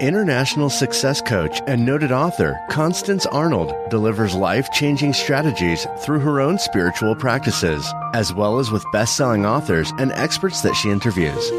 [0.00, 6.56] International success coach and noted author Constance Arnold delivers life changing strategies through her own
[6.58, 11.50] spiritual practices, as well as with best selling authors and experts that she interviews.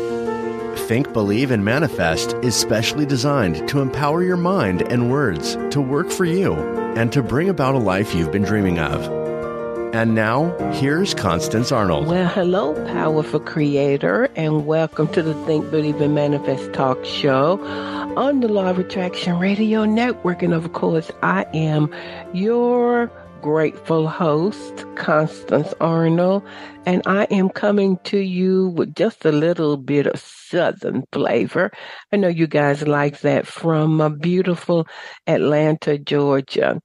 [0.88, 6.10] Think, Believe, and Manifest is specially designed to empower your mind and words to work
[6.10, 6.54] for you
[6.96, 9.20] and to bring about a life you've been dreaming of.
[9.94, 12.08] And now, here's Constance Arnold.
[12.08, 17.58] Well, hello, powerful creator, and welcome to the Think, Believe, and Manifest talk show
[18.18, 20.42] on the Law of Attraction Radio Network.
[20.42, 21.94] And of course, I am
[22.34, 26.44] your grateful host, Constance Arnold,
[26.86, 31.72] and I am coming to you with just a little bit of Southern flavor.
[32.12, 34.88] I know you guys like that from a beautiful
[35.28, 36.82] Atlanta, Georgia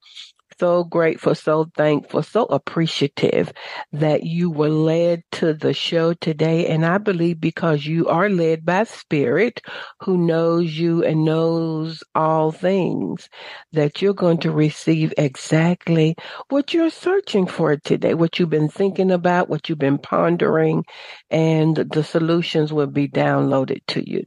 [0.58, 3.52] so grateful, so thankful, so appreciative
[3.92, 6.66] that you were led to the show today.
[6.68, 9.60] And I believe because you are led by Spirit,
[10.00, 13.28] who knows you and knows all things,
[13.72, 16.16] that you're going to receive exactly
[16.48, 20.84] what you're searching for today, what you've been thinking about, what you've been pondering,
[21.30, 24.24] and the solutions will be downloaded to you.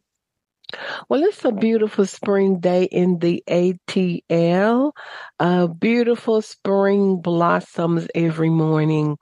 [1.09, 4.91] Well, it's a beautiful spring day in the ATL.
[5.39, 9.17] Uh, beautiful spring blossoms every morning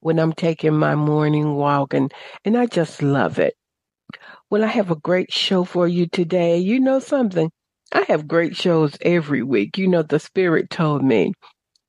[0.00, 2.12] when I'm taking my morning walk, and,
[2.44, 3.54] and I just love it.
[4.50, 6.58] Well, I have a great show for you today.
[6.58, 7.50] You know something?
[7.92, 9.78] I have great shows every week.
[9.78, 11.32] You know, the Spirit told me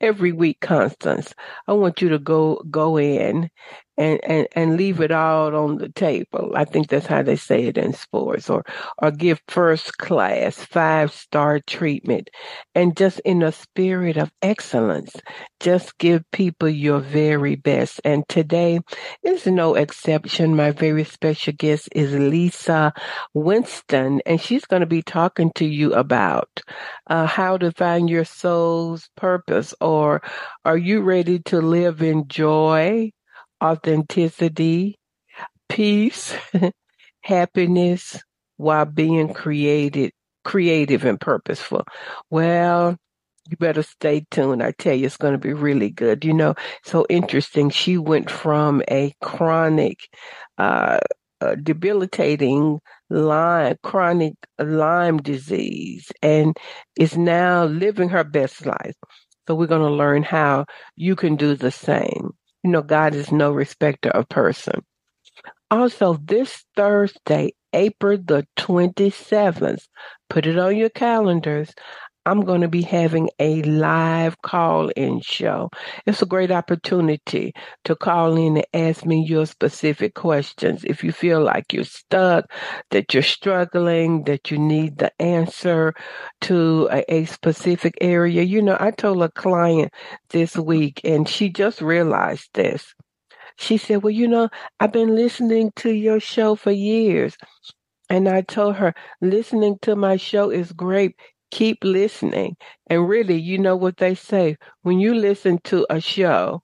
[0.01, 1.33] every week, Constance,
[1.67, 3.49] I want you to go go in
[3.97, 6.53] and, and, and leave it all on the table.
[6.55, 8.63] I think that's how they say it in sports or,
[8.99, 12.29] or give first class, five star treatment
[12.75, 15.15] and just in a spirit of excellence,
[15.59, 18.01] just give people your very best.
[18.05, 18.79] And today
[19.23, 20.55] is no exception.
[20.55, 22.93] My very special guest is Lisa
[23.33, 26.61] Winston and she's going to be talking to you about
[27.07, 30.21] uh, how to find your soul's purpose or
[30.65, 33.11] are you ready to live in joy?
[33.71, 34.97] Authenticity,
[35.69, 36.33] peace,
[37.21, 38.21] happiness
[38.57, 40.11] while being created,
[40.43, 41.83] creative and purposeful.
[42.29, 42.97] Well,
[43.49, 44.63] you better stay tuned.
[44.63, 46.25] I tell you, it's going to be really good.
[46.25, 47.69] You know, so interesting.
[47.69, 49.99] She went from a chronic,
[50.57, 50.99] uh,
[51.41, 56.57] uh, debilitating Lyme, chronic Lyme disease, and
[56.97, 58.95] is now living her best life.
[59.47, 60.65] So we're going to learn how
[60.95, 62.31] you can do the same.
[62.65, 64.83] You know, God is no respecter of person.
[65.71, 69.87] Also, this Thursday, April the 27th,
[70.29, 71.73] put it on your calendars.
[72.25, 75.69] I'm going to be having a live call in show.
[76.05, 77.53] It's a great opportunity
[77.85, 80.83] to call in and ask me your specific questions.
[80.83, 82.45] If you feel like you're stuck,
[82.91, 85.93] that you're struggling, that you need the answer
[86.41, 88.41] to a, a specific area.
[88.43, 89.93] You know, I told a client
[90.29, 92.93] this week and she just realized this.
[93.57, 94.49] She said, Well, you know,
[94.79, 97.37] I've been listening to your show for years.
[98.09, 101.15] And I told her, listening to my show is great
[101.55, 102.57] keep listening.
[102.87, 106.61] And really, you know what they say when you listen to a show,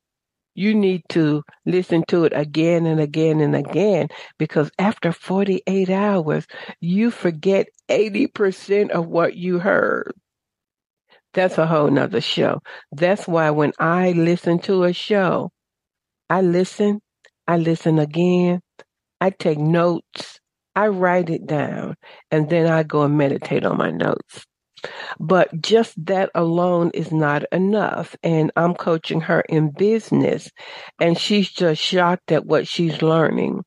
[0.54, 6.46] you need to listen to it again and again and again because after 48 hours,
[6.82, 10.12] you forget 80% of what you heard.
[11.34, 12.60] That's a whole nother show.
[12.92, 15.52] That's why when I listen to a show,
[16.30, 17.00] I listen,
[17.48, 18.60] I listen again,
[19.22, 20.42] I take notes,
[20.76, 21.96] I write it down,
[22.30, 24.46] and then I go and meditate on my notes.
[25.20, 28.16] But just that alone is not enough.
[28.24, 30.50] And I'm coaching her in business
[31.00, 33.64] and she's just shocked at what she's learning.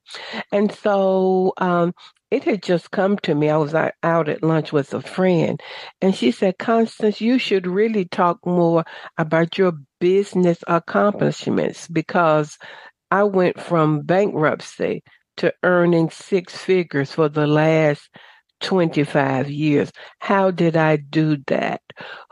[0.53, 1.93] And so, um,
[2.31, 3.49] it had just come to me.
[3.49, 5.61] I was out at lunch with a friend
[6.01, 8.85] and she said, Constance, you should really talk more
[9.19, 12.59] about your business accomplishments because
[13.11, 15.05] I went from bankruptcy
[15.37, 18.09] to earning six figures for the last
[18.65, 19.93] 25 years.
[20.21, 21.83] How did I do that?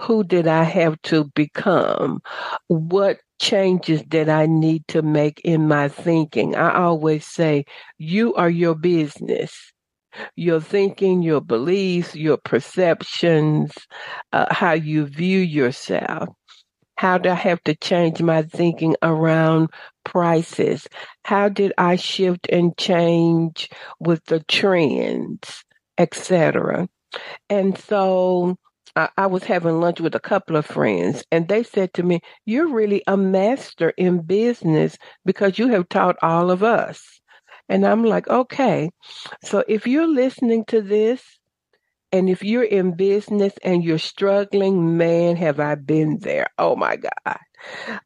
[0.00, 2.20] Who did I have to become?
[2.68, 6.56] What changes did I need to make in my thinking?
[6.56, 7.64] I always say,
[7.98, 9.72] you are your business.
[10.36, 13.72] Your thinking, your beliefs, your perceptions,
[14.32, 16.28] uh, how you view yourself.
[16.96, 19.70] How did I have to change my thinking around
[20.04, 20.86] prices?
[21.24, 25.64] How did I shift and change with the trends?
[25.98, 26.88] Etc.
[27.50, 28.56] And so
[28.96, 32.20] I, I was having lunch with a couple of friends, and they said to me,
[32.46, 37.20] You're really a master in business because you have taught all of us.
[37.68, 38.90] And I'm like, Okay.
[39.44, 41.22] So if you're listening to this
[42.12, 46.48] And if you're in business and you're struggling, man, have I been there.
[46.58, 47.38] Oh my God.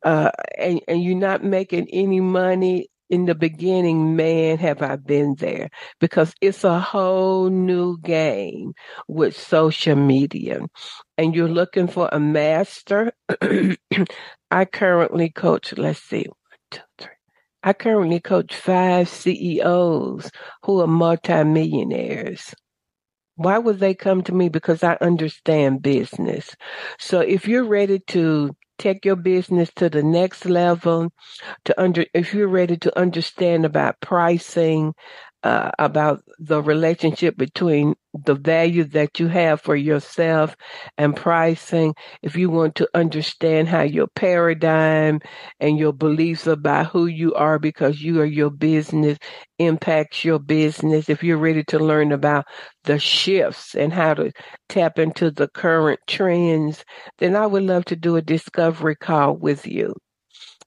[0.05, 5.37] Uh, and, and you're not making any money in the beginning, man, have I been
[5.39, 5.71] there
[6.01, 8.73] because it's a whole new game
[9.09, 10.61] with social media
[11.17, 13.13] and you're looking for a master.
[14.51, 17.11] I currently coach, let's see, one, two, three.
[17.63, 20.31] I currently coach five CEOs
[20.65, 22.55] who are multimillionaires.
[23.37, 24.49] Why would they come to me?
[24.49, 26.55] Because I understand business.
[26.99, 31.13] So if you're ready to take your business to the next level
[31.67, 34.95] to under if you're ready to understand about pricing
[35.47, 37.95] uh, about the relationship between
[38.25, 40.57] the value that you have for yourself
[40.99, 41.95] and pricing.
[42.21, 45.21] If you want to understand how your paradigm
[45.61, 49.19] and your beliefs about who you are because you are your business
[49.61, 51.09] impacts your business.
[51.09, 52.47] If you're ready to learn about
[52.83, 54.33] the shifts and how to
[54.69, 56.85] tap into the current trends,
[57.19, 59.95] then I would love to do a discovery call with you.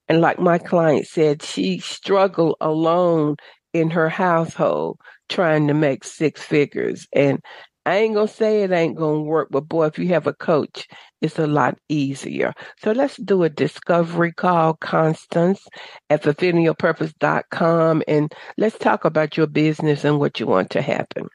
[0.08, 3.36] And like my client said, she struggled alone
[3.74, 5.00] in her household
[5.30, 7.08] trying to make six figures.
[7.14, 7.40] And
[7.86, 10.88] I ain't gonna say it ain't gonna work, but boy, if you have a coach,
[11.22, 12.54] it's a lot easier.
[12.82, 15.68] So let's do a discovery call, Constance
[16.10, 21.28] at fulfillingyourpurpose.com, and let's talk about your business and what you want to happen.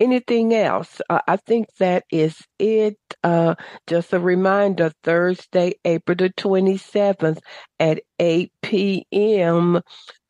[0.00, 1.00] Anything else?
[1.08, 2.96] Uh, I think that is it.
[3.22, 3.54] Uh,
[3.86, 7.38] just a reminder Thursday, April the 27th
[7.80, 9.80] at 8 p.m.,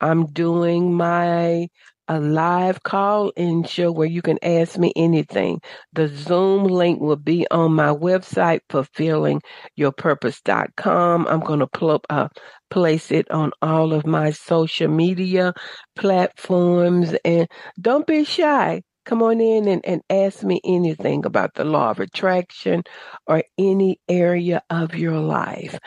[0.01, 1.67] I'm doing my
[2.07, 5.59] a live call in show where you can ask me anything.
[5.93, 11.27] The Zoom link will be on my website, fulfillingyourpurpose.com.
[11.27, 12.27] I'm going to pl- uh,
[12.69, 15.53] place it on all of my social media
[15.95, 17.47] platforms and
[17.81, 18.81] don't be shy.
[19.05, 22.83] Come on in and, and ask me anything about the law of attraction
[23.27, 25.77] or any area of your life.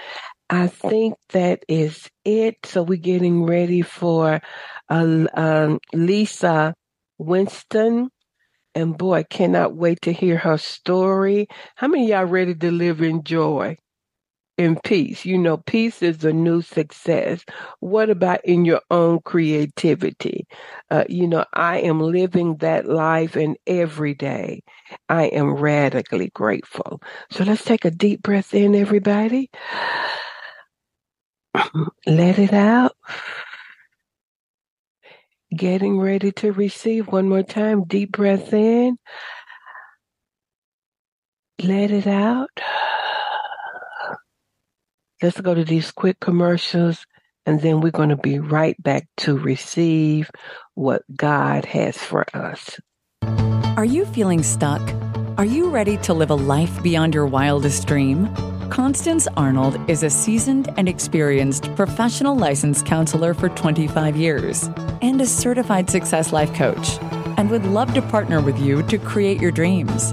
[0.51, 2.57] I think that is it.
[2.65, 4.41] So we're getting ready for
[4.89, 6.75] uh, um, Lisa
[7.19, 8.09] Winston.
[8.75, 11.49] And boy, I cannot wait to hear her story.
[11.77, 13.77] How many y'all ready to live in joy?
[14.59, 15.25] In peace.
[15.25, 17.45] You know, peace is a new success.
[17.81, 20.47] What about in your own creativity?
[20.91, 24.63] Uh, you know, I am living that life and every day
[25.09, 27.01] I am radically grateful.
[27.31, 29.51] So let's take a deep breath in, everybody.
[32.07, 32.93] Let it out.
[35.57, 37.85] Getting ready to receive one more time.
[37.85, 38.99] Deep breath in.
[41.63, 42.51] Let it out.
[45.21, 47.05] Let's go to these quick commercials
[47.45, 50.31] and then we're going to be right back to receive
[50.75, 52.79] what God has for us.
[53.77, 54.83] Are you feeling stuck?
[55.37, 58.33] Are you ready to live a life beyond your wildest dream?
[58.71, 64.71] Constance Arnold is a seasoned and experienced professional licensed counselor for 25 years
[65.03, 66.99] and a certified success life coach
[67.37, 70.13] and would love to partner with you to create your dreams.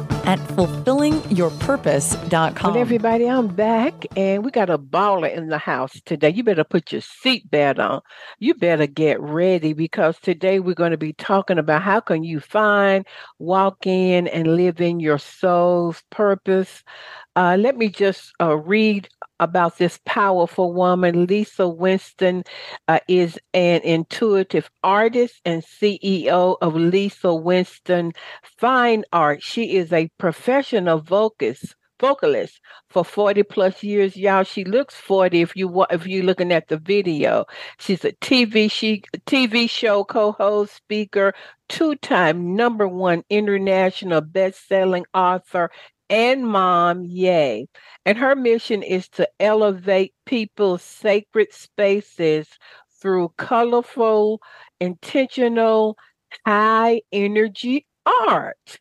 [0.25, 2.73] at fulfillingyourpurpose.com.
[2.73, 6.29] Well, everybody, I'm back and we got a baller in the house today.
[6.29, 8.01] You better put your seatbelt on.
[8.39, 12.39] You better get ready because today we're going to be talking about how can you
[12.39, 13.07] find,
[13.39, 16.83] walk in, and live in your soul's purpose.
[17.35, 19.07] Uh, let me just uh, read
[19.39, 21.25] about this powerful woman.
[21.27, 22.43] Lisa Winston
[22.89, 28.11] uh, is an intuitive artist and CEO of Lisa Winston
[28.57, 29.41] Fine Art.
[29.41, 32.59] She is a professional vocalist vocalist
[32.89, 36.77] for 40 plus years y'all she looks 40 if you if you're looking at the
[36.77, 37.45] video
[37.77, 41.31] she's a tv she tv show co-host speaker
[41.69, 45.69] two-time number one international best-selling author
[46.11, 47.67] and mom, yay.
[48.05, 52.49] And her mission is to elevate people's sacred spaces
[53.01, 54.41] through colorful,
[54.81, 55.97] intentional,
[56.45, 58.79] high energy art,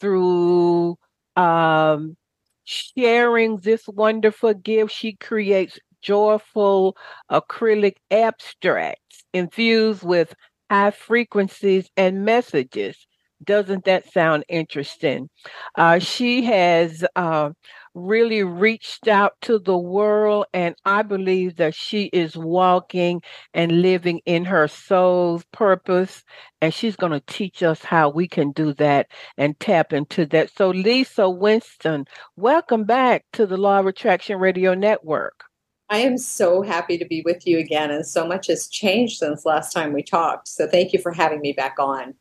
[0.00, 0.96] through
[1.36, 2.16] um,
[2.64, 4.92] sharing this wonderful gift.
[4.92, 6.96] She creates joyful
[7.30, 10.34] acrylic abstracts infused with
[10.70, 13.06] high frequencies and messages
[13.44, 15.28] doesn't that sound interesting?
[15.76, 17.50] Uh, she has uh,
[17.94, 20.46] really reached out to the world.
[20.52, 23.22] And I believe that she is walking
[23.54, 26.22] and living in her soul's purpose.
[26.60, 30.50] And she's going to teach us how we can do that and tap into that.
[30.50, 32.06] So, Lisa Winston,
[32.36, 35.44] welcome back to the Law of Attraction Radio Network.
[35.90, 39.44] I am so happy to be with you again, and so much has changed since
[39.44, 40.48] last time we talked.
[40.48, 42.14] So, thank you for having me back on.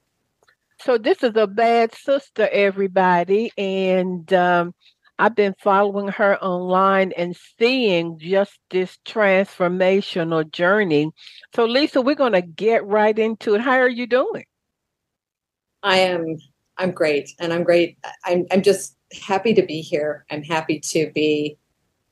[0.83, 3.51] So, this is a bad sister, everybody.
[3.55, 4.73] And um,
[5.19, 11.11] I've been following her online and seeing just this transformational journey.
[11.55, 13.61] So, Lisa, we're going to get right into it.
[13.61, 14.45] How are you doing?
[15.83, 16.37] I am.
[16.77, 17.99] I'm great, and I'm great.
[18.25, 18.47] I'm.
[18.49, 20.25] I'm just happy to be here.
[20.31, 21.57] I'm happy to be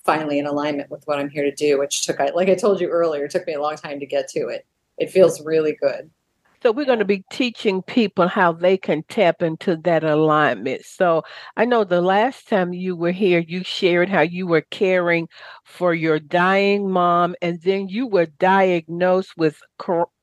[0.05, 2.89] finally in alignment with what I'm here to do, which took, like I told you
[2.89, 4.65] earlier, took me a long time to get to it.
[4.97, 6.11] It feels really good.
[6.61, 10.83] So we're going to be teaching people how they can tap into that alignment.
[10.85, 11.23] So
[11.55, 15.29] I know the last time you were here, you shared how you were caring
[15.69, 19.61] for your dying mom, and then you were diagnosed with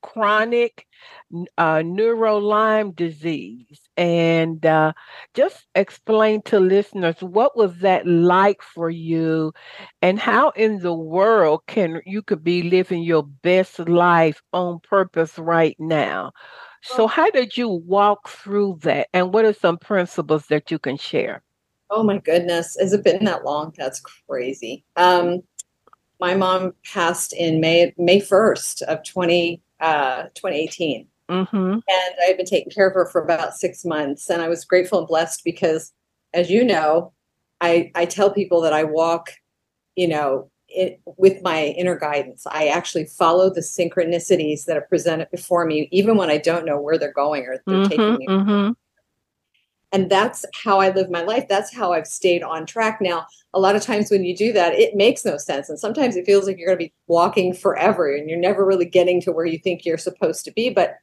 [0.01, 0.85] chronic
[1.57, 3.81] uh, neuro Lyme disease.
[3.97, 4.93] And uh,
[5.33, 9.53] just explain to listeners what was that like for you,
[10.01, 15.39] and how in the world can you could be living your best life on purpose
[15.39, 16.31] right now.
[16.83, 20.97] So, how did you walk through that, and what are some principles that you can
[20.97, 21.43] share?
[21.89, 23.73] Oh my goodness, has it been that long?
[23.77, 24.83] That's crazy.
[24.95, 25.41] Um,
[26.19, 31.07] my mom passed in May May first of 20, uh, 2018.
[31.29, 31.57] Mm-hmm.
[31.57, 34.29] And I had been taking care of her for about six months.
[34.29, 35.93] And I was grateful and blessed because,
[36.33, 37.11] as you know,
[37.61, 39.31] I, I tell people that I walk,
[39.95, 42.45] you know, it, with my inner guidance.
[42.49, 46.79] I actually follow the synchronicities that are presented before me, even when I don't know
[46.79, 48.27] where they're going or they're mm-hmm, taking me.
[48.27, 48.71] Mm-hmm.
[49.91, 51.47] And that's how I live my life.
[51.47, 52.99] That's how I've stayed on track.
[52.99, 55.69] Now, a lot of times when you do that, it makes no sense.
[55.69, 58.85] And sometimes it feels like you're going to be walking forever and you're never really
[58.85, 60.69] getting to where you think you're supposed to be.
[60.69, 60.97] But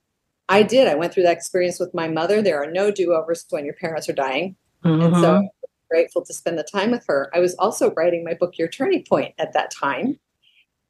[0.48, 0.86] I did.
[0.86, 2.42] I went through that experience with my mother.
[2.42, 4.56] There are no do overs when your parents are dying.
[4.84, 5.02] Mm-hmm.
[5.02, 5.48] And so I'm
[5.90, 7.30] grateful to spend the time with her.
[7.34, 10.18] I was also writing my book, Your Turning Point, at that time,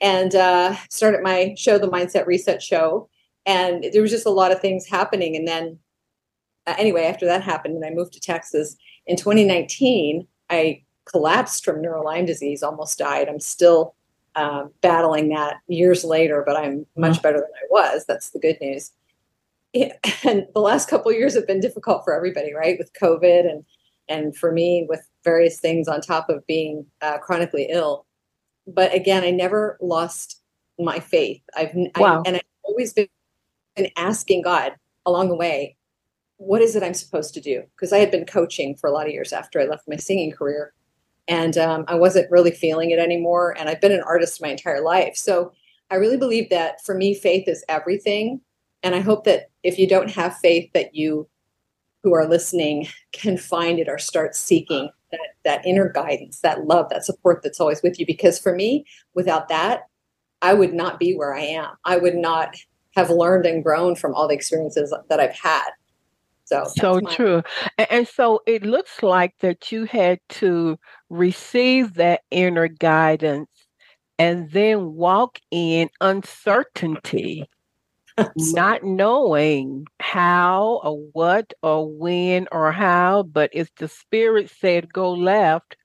[0.00, 3.08] and uh, started my show, The Mindset Reset Show.
[3.46, 5.36] And there was just a lot of things happening.
[5.36, 5.78] And then,
[6.66, 12.02] anyway, after that happened, and I moved to Texas in 2019, I collapsed from neuro
[12.02, 13.28] Lyme disease, almost died.
[13.28, 13.94] I'm still
[14.34, 18.04] uh, battling that years later, but I'm much better than I was.
[18.06, 18.92] That's the good news
[20.24, 22.78] and the last couple years have been difficult for everybody, right?
[22.78, 23.64] With COVID and
[24.06, 28.04] and for me with various things on top of being uh, chronically ill.
[28.66, 30.42] But again, I never lost
[30.78, 31.42] my faith.
[31.56, 32.22] I've wow.
[32.24, 33.08] I, and I've always been
[33.96, 34.74] asking God
[35.06, 35.76] along the way,
[36.36, 37.62] what is it I'm supposed to do?
[37.74, 40.32] Because I had been coaching for a lot of years after I left my singing
[40.32, 40.72] career,
[41.28, 43.56] and um, I wasn't really feeling it anymore.
[43.58, 45.52] And I've been an artist my entire life, so
[45.90, 48.40] I really believe that for me, faith is everything
[48.84, 51.26] and I hope that if you don't have faith, that you
[52.02, 56.90] who are listening can find it or start seeking that, that inner guidance, that love,
[56.90, 58.04] that support that's always with you.
[58.04, 59.84] Because for me, without that,
[60.42, 61.70] I would not be where I am.
[61.86, 62.56] I would not
[62.94, 65.70] have learned and grown from all the experiences that I've had.
[66.44, 67.42] So, so true.
[67.78, 70.78] And, and so it looks like that you had to
[71.10, 73.50] receive that inner guidance
[74.18, 77.48] and then walk in uncertainty
[78.36, 85.12] not knowing how or what or when or how, but if the spirit said go
[85.12, 85.76] left,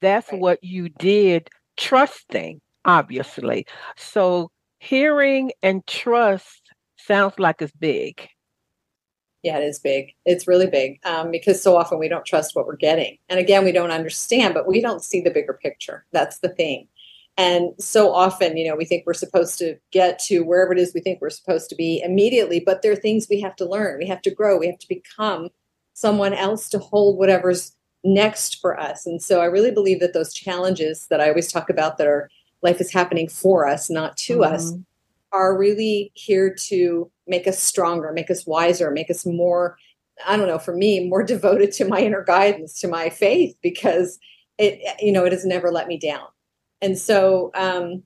[0.00, 0.40] that's right.
[0.40, 3.66] what you did, trusting, obviously.
[3.96, 8.28] So hearing and trust sounds like it's big.
[9.42, 10.12] Yeah, it is big.
[10.24, 13.18] It's really big um, because so often we don't trust what we're getting.
[13.28, 16.04] And again, we don't understand, but we don't see the bigger picture.
[16.12, 16.88] That's the thing.
[17.36, 20.92] And so often, you know, we think we're supposed to get to wherever it is
[20.92, 23.98] we think we're supposed to be immediately, but there are things we have to learn.
[23.98, 24.58] We have to grow.
[24.58, 25.50] We have to become
[25.94, 29.06] someone else to hold whatever's next for us.
[29.06, 32.28] And so I really believe that those challenges that I always talk about that are
[32.62, 34.54] life is happening for us, not to mm-hmm.
[34.54, 34.72] us,
[35.32, 39.76] are really here to make us stronger, make us wiser, make us more,
[40.26, 44.18] I don't know, for me, more devoted to my inner guidance, to my faith, because
[44.58, 46.26] it, you know, it has never let me down.
[46.80, 48.02] And so um,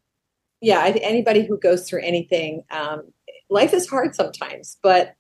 [0.62, 3.02] yeah anybody who goes through anything um,
[3.50, 5.14] life is hard sometimes but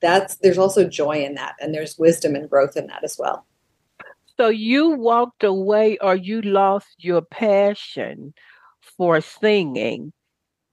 [0.00, 3.44] that's there's also joy in that and there's wisdom and growth in that as well.
[4.36, 8.32] So you walked away or you lost your passion
[8.96, 10.12] for singing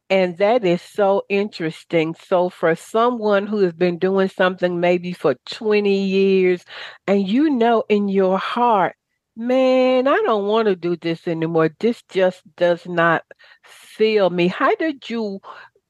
[0.09, 2.15] and that is so interesting.
[2.27, 6.63] So, for someone who has been doing something maybe for 20 years,
[7.07, 8.95] and you know in your heart
[9.35, 11.69] man, I don't want to do this anymore.
[11.79, 13.23] This just does not
[13.63, 14.47] feel me.
[14.47, 15.39] How did you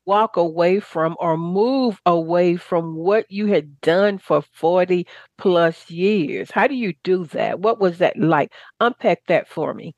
[0.05, 5.07] walk away from or move away from what you had done for 40
[5.37, 6.51] plus years?
[6.51, 7.59] How do you do that?
[7.59, 8.51] What was that like?
[8.79, 9.95] Unpack that for me.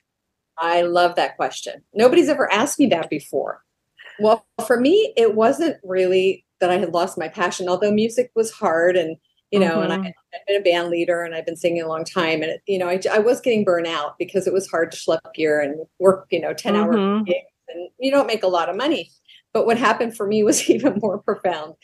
[0.57, 1.83] I love that question.
[1.93, 3.63] Nobody's ever asked me that before.
[4.19, 8.51] Well, for me, it wasn't really that I had lost my passion, although music was
[8.51, 9.17] hard and
[9.51, 9.91] you know, mm-hmm.
[9.91, 12.41] and I, had been a band leader and I've been singing a long time.
[12.41, 14.97] And, it, you know, I, I was getting burnt out because it was hard to
[14.97, 16.83] schlep gear and work, you know, 10 mm-hmm.
[16.83, 19.11] hour gigs and you don't make a lot of money.
[19.53, 21.75] But what happened for me was even more profound.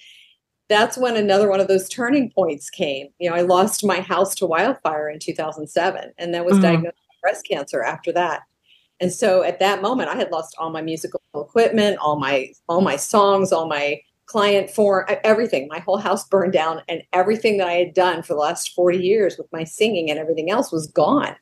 [0.70, 3.08] That's when another one of those turning points came.
[3.20, 6.62] You know, I lost my house to wildfire in 2007 and then was mm-hmm.
[6.62, 8.42] diagnosed with breast cancer after that.
[9.00, 12.82] And so at that moment, I had lost all my musical equipment, all my all
[12.82, 15.68] my songs, all my client for everything.
[15.68, 18.98] My whole house burned down, and everything that I had done for the last 40
[18.98, 21.36] years with my singing and everything else was gone.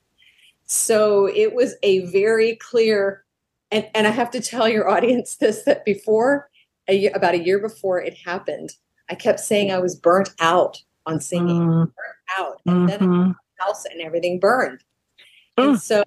[0.65, 3.25] So it was a very clear,
[3.71, 6.49] and, and I have to tell your audience this that before,
[6.87, 8.71] a year, about a year before it happened,
[9.09, 11.85] I kept saying I was burnt out on singing, mm.
[11.85, 13.05] burnt out, and mm-hmm.
[13.05, 14.83] then house and everything burned.
[15.57, 15.71] Mm.
[15.71, 16.03] And so,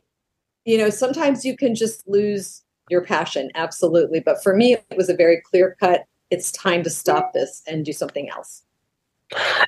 [0.64, 4.21] you know, sometimes you can just lose your passion, absolutely.
[4.21, 7.85] But for me, it was a very clear cut it's time to stop this and
[7.85, 8.62] do something else.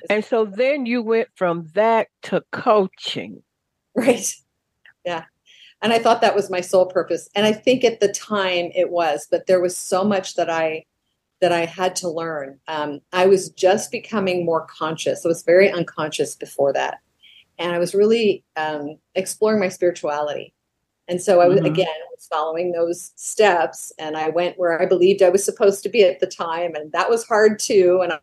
[0.09, 3.41] And so then you went from that to coaching.
[3.95, 4.31] Right.
[5.05, 5.23] Yeah.
[5.81, 7.29] And I thought that was my sole purpose.
[7.35, 10.85] And I think at the time it was, but there was so much that I
[11.39, 12.59] that I had to learn.
[12.67, 15.23] Um, I was just becoming more conscious.
[15.23, 16.97] I was very unconscious before that.
[17.59, 20.53] And I was really um, exploring my spirituality.
[21.07, 21.67] And so I was, mm-hmm.
[21.67, 21.87] again,
[22.17, 26.03] was following those steps and I went where I believed I was supposed to be
[26.03, 26.75] at the time.
[26.75, 28.01] And that was hard too.
[28.03, 28.13] And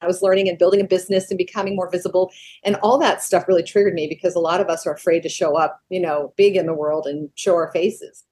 [0.00, 2.30] I was learning and building a business and becoming more visible.
[2.62, 5.28] And all that stuff really triggered me because a lot of us are afraid to
[5.28, 8.24] show up, you know, big in the world and show our faces.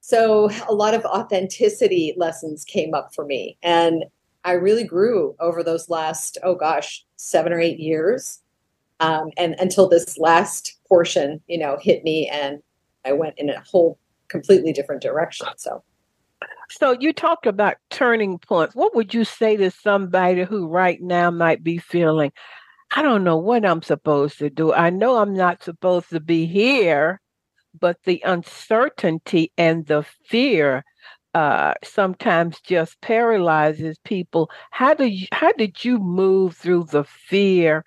[0.00, 3.56] So a lot of authenticity lessons came up for me.
[3.62, 4.04] And
[4.44, 8.40] I really grew over those last, oh gosh, seven or eight years.
[9.00, 12.62] Um, and until this last portion, you know, hit me and
[13.06, 15.46] I went in a whole completely different direction.
[15.56, 15.82] So,
[16.70, 18.74] so you talked about turning points.
[18.74, 22.32] What would you say to somebody who right now might be feeling,
[22.94, 24.72] I don't know what I'm supposed to do.
[24.72, 27.20] I know I'm not supposed to be here,
[27.78, 30.84] but the uncertainty and the fear
[31.34, 34.50] uh, sometimes just paralyzes people.
[34.70, 37.84] How do you, how did you move through the fear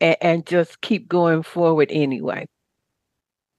[0.00, 2.46] and, and just keep going forward anyway?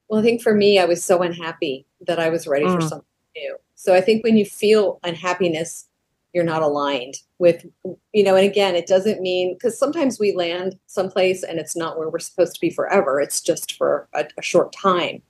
[0.09, 2.75] Well, I think for me, I was so unhappy that I was ready mm.
[2.75, 3.57] for something new.
[3.75, 5.87] So I think when you feel unhappiness,
[6.33, 7.65] you're not aligned with,
[8.13, 11.97] you know, and again, it doesn't mean because sometimes we land someplace and it's not
[11.97, 13.19] where we're supposed to be forever.
[13.19, 15.21] It's just for a, a short time.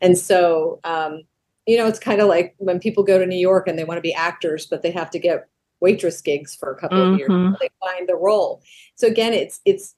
[0.00, 1.22] And so, um,
[1.66, 3.96] you know, it's kind of like when people go to New York and they want
[3.98, 5.48] to be actors, but they have to get
[5.80, 7.12] waitress gigs for a couple mm-hmm.
[7.14, 7.30] of years.
[7.30, 7.54] Mm-hmm.
[7.60, 8.62] They find the role.
[8.96, 9.94] So again, it's it's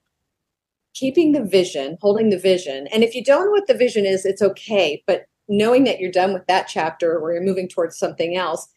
[0.97, 2.87] keeping the vision, holding the vision.
[2.87, 5.03] And if you don't know what the vision is, it's okay.
[5.05, 8.67] But knowing that you're done with that chapter or you're moving towards something else,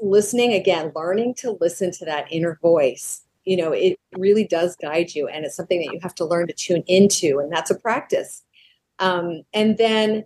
[0.00, 5.14] listening again, learning to listen to that inner voice, you know, it really does guide
[5.14, 5.28] you.
[5.28, 7.38] And it's something that you have to learn to tune into.
[7.38, 8.42] And that's a practice.
[8.98, 10.24] Um, and then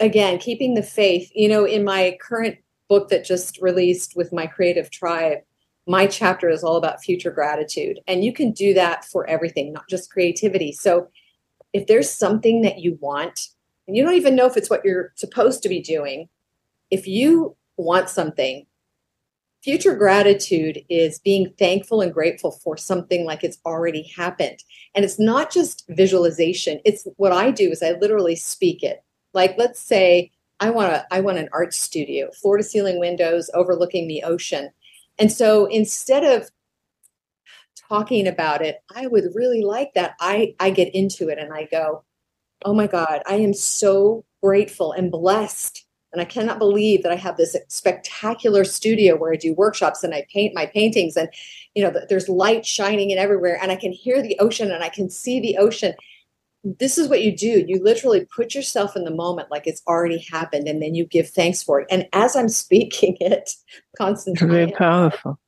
[0.00, 4.46] again, keeping the faith, you know, in my current book that just released with my
[4.46, 5.38] creative tribe,
[5.86, 8.00] my chapter is all about future gratitude.
[8.06, 10.72] And you can do that for everything, not just creativity.
[10.72, 11.08] So
[11.72, 13.48] if there's something that you want,
[13.86, 16.28] and you don't even know if it's what you're supposed to be doing,
[16.90, 18.66] if you want something,
[19.62, 24.62] future gratitude is being thankful and grateful for something like it's already happened.
[24.94, 26.80] And it's not just visualization.
[26.84, 29.04] It's what I do is I literally speak it.
[29.34, 33.50] Like let's say I want a I want an art studio, floor to ceiling windows
[33.54, 34.70] overlooking the ocean.
[35.18, 36.50] And so instead of
[37.88, 40.14] talking about it, I would really like that.
[40.20, 42.04] I, I get into it and I go,
[42.64, 45.84] oh my God, I am so grateful and blessed.
[46.12, 50.14] And I cannot believe that I have this spectacular studio where I do workshops and
[50.14, 51.28] I paint my paintings and,
[51.74, 54.88] you know, there's light shining in everywhere and I can hear the ocean and I
[54.88, 55.94] can see the ocean.
[56.78, 57.64] This is what you do.
[57.66, 61.30] You literally put yourself in the moment like it's already happened and then you give
[61.30, 61.86] thanks for it.
[61.90, 63.50] And as I'm speaking it,
[63.96, 65.38] Constance, very uh, powerful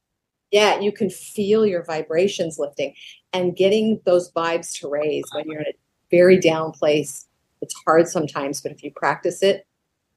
[0.51, 2.95] yeah, you can feel your vibrations lifting
[3.33, 5.79] and getting those vibes to raise when you're in a
[6.11, 7.27] very down place.
[7.61, 9.67] It's hard sometimes, but if you practice it,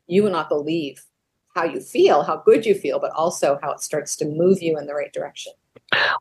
[0.07, 1.03] you will not believe
[1.55, 4.77] how you feel, how good you feel, but also how it starts to move you
[4.77, 5.51] in the right direction.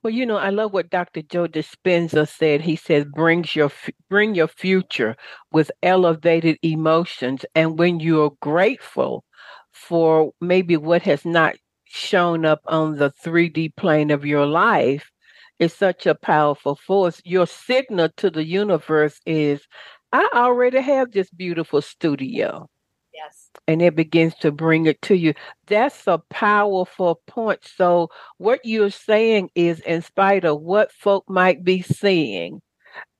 [0.02, 1.22] Well, you know, I love what Dr.
[1.22, 2.60] Joe Dispenza said.
[2.62, 3.70] He says, "Brings your
[4.08, 5.16] bring your future
[5.52, 9.24] with elevated emotions, and when you are grateful
[9.72, 15.10] for maybe what has not shown up on the 3D plane of your life,
[15.58, 17.20] is such a powerful force.
[17.24, 19.66] Your signal to the universe is,
[20.12, 22.68] I already have this beautiful studio.
[23.70, 25.32] And it begins to bring it to you.
[25.68, 27.60] That's a powerful point.
[27.64, 32.62] So, what you're saying is, in spite of what folk might be seeing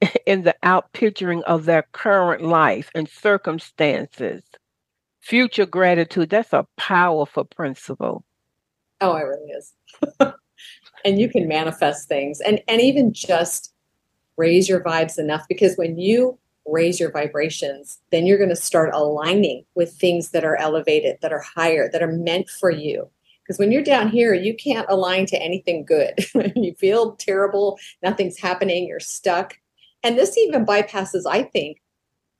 [0.26, 4.42] in the outpicturing of their current life and circumstances,
[5.20, 8.24] future gratitude, that's a powerful principle.
[9.00, 9.72] Oh, it really is.
[11.04, 13.72] and you can manifest things and, and even just
[14.36, 16.36] raise your vibes enough because when you
[16.66, 21.32] raise your vibrations, then you're going to start aligning with things that are elevated, that
[21.32, 23.08] are higher, that are meant for you.
[23.42, 26.14] Because when you're down here, you can't align to anything good.
[26.54, 29.58] you feel terrible, nothing's happening, you're stuck.
[30.02, 31.82] And this even bypasses, I think,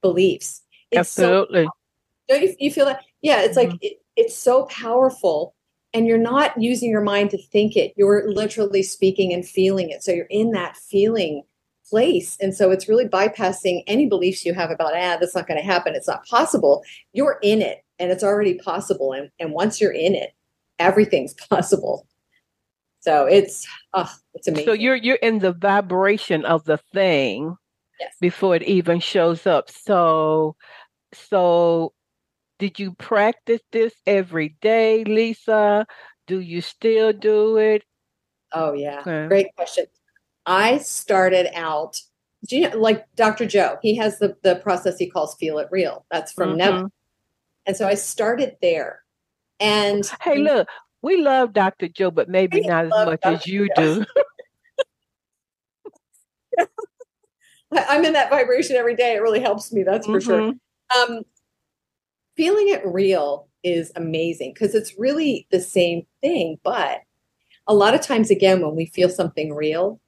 [0.03, 0.63] beliefs.
[0.91, 1.65] It's Absolutely.
[1.65, 1.71] So,
[2.29, 3.03] don't you, you feel that?
[3.23, 3.71] Yeah, it's mm-hmm.
[3.71, 5.55] like it, it's so powerful
[5.93, 7.93] and you're not using your mind to think it.
[7.97, 10.05] You're literally speaking and feeling it.
[10.05, 11.43] So you're in that feeling
[11.91, 12.37] place.
[12.41, 15.67] And so it's really bypassing any beliefs you have about, ah, that's not going to
[15.67, 15.95] happen.
[15.95, 16.83] It's not possible.
[17.13, 19.13] You're in it and it's already possible.
[19.13, 20.33] And, and once you're in it,
[20.79, 22.07] everything's possible.
[23.01, 24.67] So it's, oh, it's amazing.
[24.67, 27.57] So you're, you're in the vibration of the thing
[27.99, 28.15] yes.
[28.21, 29.71] before it even shows up.
[29.71, 30.57] So,
[31.13, 31.93] so
[32.59, 35.87] did you practice this every day, Lisa?
[36.27, 37.83] Do you still do it?
[38.53, 39.29] Oh yeah, okay.
[39.29, 39.87] great question.
[40.51, 42.01] I started out,
[42.49, 43.47] you know, like Dr.
[43.47, 46.05] Joe, he has the, the process he calls Feel It Real.
[46.11, 46.59] That's from mm-hmm.
[46.59, 46.93] Neville.
[47.67, 49.05] And so I started there.
[49.61, 50.67] And hey, look,
[51.03, 51.87] we love Dr.
[51.87, 53.35] Joe, but maybe not as much Dr.
[53.35, 54.05] as you Joe.
[56.59, 56.67] do.
[57.73, 59.15] I'm in that vibration every day.
[59.15, 60.51] It really helps me, that's for mm-hmm.
[60.51, 61.17] sure.
[61.17, 61.23] Um,
[62.37, 66.59] feeling it real is amazing because it's really the same thing.
[66.65, 67.03] But
[67.69, 70.01] a lot of times, again, when we feel something real,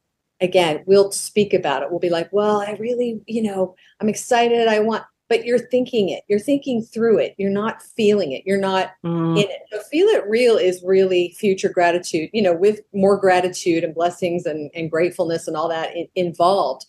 [0.42, 1.90] again, we'll speak about it.
[1.90, 4.68] We'll be like, well, I really, you know, I'm excited.
[4.68, 7.34] I want, but you're thinking it, you're thinking through it.
[7.38, 8.42] You're not feeling it.
[8.44, 9.38] You're not mm.
[9.42, 9.62] in it.
[9.70, 14.44] So feel it real is really future gratitude, you know, with more gratitude and blessings
[14.44, 16.84] and, and gratefulness and all that in, involved.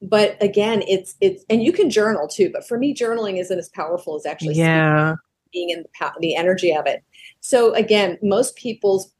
[0.00, 2.48] But again, it's, it's, and you can journal too.
[2.52, 5.16] But for me, journaling isn't as powerful as actually yeah.
[5.52, 7.02] being in the, the energy of it.
[7.40, 9.12] So again, most people's,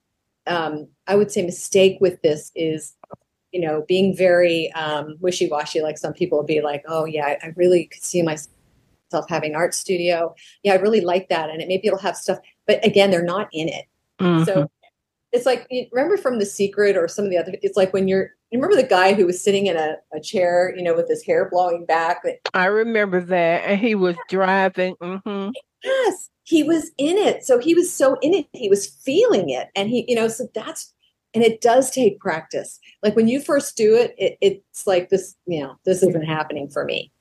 [0.46, 2.94] um, I would say mistake with this is
[3.52, 7.52] you know, being very um, wishy-washy, like some people be like, oh yeah, I, I
[7.56, 10.34] really could see myself having art studio.
[10.62, 11.50] Yeah, I really like that.
[11.50, 13.86] And it maybe it'll have stuff, but again, they're not in it.
[14.20, 14.44] Mm-hmm.
[14.44, 14.70] So
[15.32, 18.30] it's like, remember from The Secret or some of the other, it's like when you're,
[18.50, 21.24] you remember the guy who was sitting in a, a chair, you know, with his
[21.24, 22.22] hair blowing back?
[22.52, 23.62] I remember that.
[23.64, 24.96] And he was driving.
[24.96, 25.50] Mm-hmm.
[25.84, 27.44] Yes, he was in it.
[27.44, 28.46] So he was so in it.
[28.52, 29.68] He was feeling it.
[29.76, 30.92] And he, you know, so that's
[31.34, 32.78] and it does take practice.
[33.02, 36.68] Like when you first do it, it, it's like this you know this isn't happening
[36.68, 37.12] for me.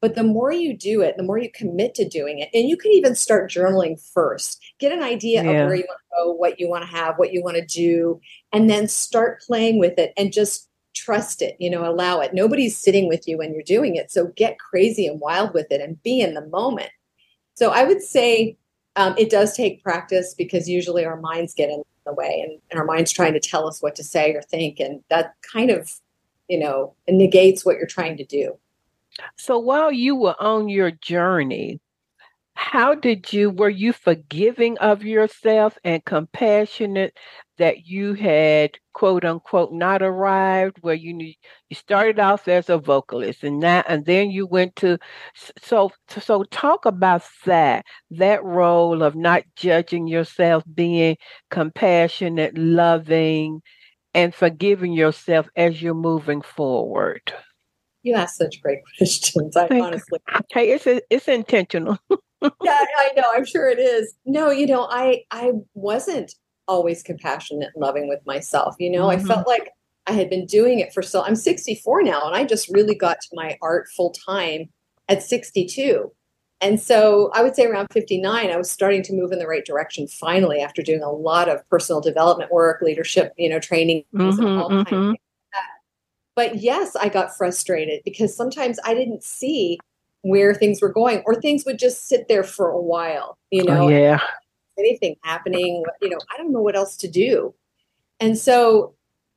[0.00, 2.48] But the more you do it the more you commit to doing it.
[2.54, 4.62] And you can even start journaling first.
[4.78, 5.50] Get an idea yeah.
[5.50, 7.64] of where you want to go what you want to have what you want to
[7.64, 8.20] do
[8.52, 12.34] and then start playing with it and just trust it you know allow it.
[12.34, 14.10] Nobody's sitting with you when you're doing it.
[14.10, 16.90] So get crazy and wild with it and be in the moment.
[17.54, 18.56] So i would say
[18.96, 22.80] um, it does take practice because usually our minds get in the way and, and
[22.80, 25.90] our mind's trying to tell us what to say or think and that kind of
[26.48, 28.56] you know negates what you're trying to do.
[29.36, 31.80] So while you were on your journey
[32.54, 37.16] how did you were you forgiving of yourself and compassionate
[37.58, 41.32] that you had quote unquote not arrived where you knew
[41.68, 44.98] you started off as a vocalist and that and then you went to
[45.58, 51.16] so so talk about that that role of not judging yourself being
[51.50, 53.60] compassionate loving
[54.16, 57.34] and forgiving yourself as you're moving forward.
[58.02, 60.18] You ask such great questions i Thank honestly
[60.50, 61.98] hey it's it's intentional.
[62.62, 64.14] Yeah i know i'm sure it is.
[64.26, 66.34] No you know i i wasn't
[66.68, 68.76] always compassionate and loving with myself.
[68.78, 69.24] You know, mm-hmm.
[69.24, 69.70] I felt like
[70.06, 73.20] I had been doing it for so I'm 64 now and I just really got
[73.20, 74.68] to my art full time
[75.08, 76.12] at 62.
[76.60, 79.64] And so I would say around 59, I was starting to move in the right
[79.64, 84.04] direction finally after doing a lot of personal development work, leadership, you know, training.
[84.14, 85.12] Mm-hmm, mm-hmm.
[86.34, 89.78] But yes, I got frustrated because sometimes I didn't see
[90.22, 93.84] where things were going or things would just sit there for a while, you know.
[93.84, 94.20] Oh, yeah
[94.78, 95.84] anything happening.
[96.00, 97.54] You know, I don't know what else to do.
[98.20, 98.94] And so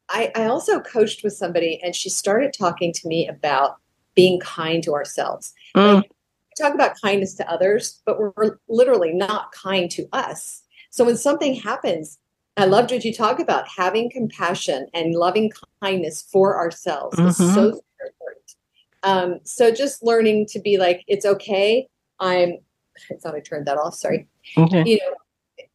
[0.09, 3.77] I, I also coached with somebody, and she started talking to me about
[4.15, 5.53] being kind to ourselves.
[5.75, 5.95] Mm.
[5.95, 10.63] Like, we talk about kindness to others, but we're literally not kind to us.
[10.89, 12.17] So when something happens,
[12.57, 17.29] I loved what you talk about having compassion and loving kindness for ourselves mm-hmm.
[17.29, 18.55] is so important.
[19.03, 21.87] Um, so just learning to be like, it's okay.
[22.19, 22.57] I'm.
[23.09, 23.95] I thought I turned that off.
[23.95, 24.27] Sorry.
[24.57, 24.83] Okay.
[24.85, 25.15] You know,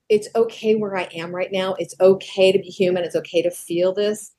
[0.08, 1.74] it's okay where I am right now.
[1.74, 3.04] It's okay to be human.
[3.04, 4.32] It's okay to feel this,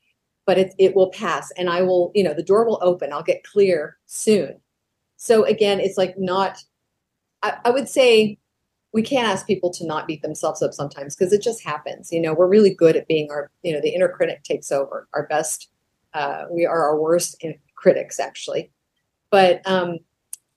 [0.45, 1.51] but it, it will pass.
[1.57, 3.11] And I will, you know, the door will open.
[3.11, 4.59] I'll get clear soon.
[5.17, 6.63] So again, it's like not,
[7.41, 8.37] I, I would say
[8.93, 12.11] we can't ask people to not beat themselves up sometimes because it just happens.
[12.11, 15.07] You know, we're really good at being our, you know, the inner critic takes over
[15.13, 15.69] our best.
[16.13, 17.43] Uh, we are our worst
[17.75, 18.71] critics actually,
[19.31, 19.97] but um,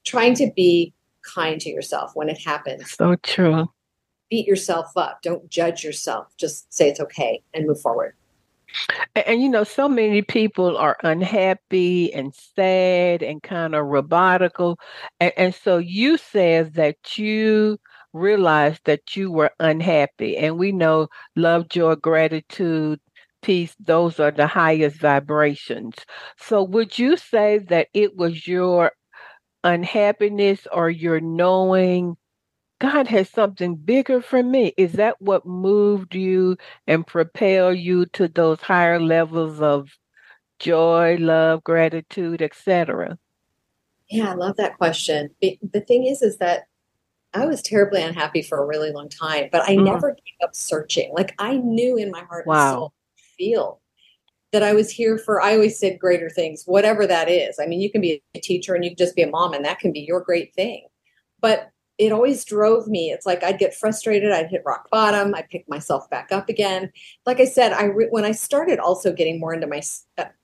[0.04, 2.92] trying to be kind to yourself when it happens.
[2.92, 3.68] So true
[4.30, 5.22] beat yourself up.
[5.22, 6.28] Don't judge yourself.
[6.36, 8.14] Just say it's okay and move forward.
[9.14, 14.76] And, and, you know, so many people are unhappy and sad and kind of robotical.
[15.20, 17.78] And, and so you said that you
[18.12, 20.36] realized that you were unhappy.
[20.36, 23.00] And we know love, joy, gratitude,
[23.40, 25.94] peace, those are the highest vibrations.
[26.38, 28.92] So would you say that it was your
[29.64, 32.16] unhappiness or your knowing
[32.80, 34.72] God has something bigger for me.
[34.76, 39.88] Is that what moved you and propelled you to those higher levels of
[40.58, 43.18] joy, love, gratitude, etc.?
[44.10, 45.30] Yeah, I love that question.
[45.40, 46.64] The thing is, is that
[47.34, 49.84] I was terribly unhappy for a really long time, but I mm.
[49.84, 51.12] never gave up searching.
[51.12, 52.68] Like I knew in my heart wow.
[52.68, 52.92] and soul,
[53.36, 53.80] feel
[54.52, 55.42] that I was here for.
[55.42, 57.58] I always said greater things, whatever that is.
[57.60, 59.64] I mean, you can be a teacher and you can just be a mom, and
[59.64, 60.86] that can be your great thing.
[61.40, 63.10] But it always drove me.
[63.10, 66.92] It's like I'd get frustrated, I'd hit rock bottom, I'd pick myself back up again.
[67.26, 69.82] Like I said, I re- when I started also getting more into my,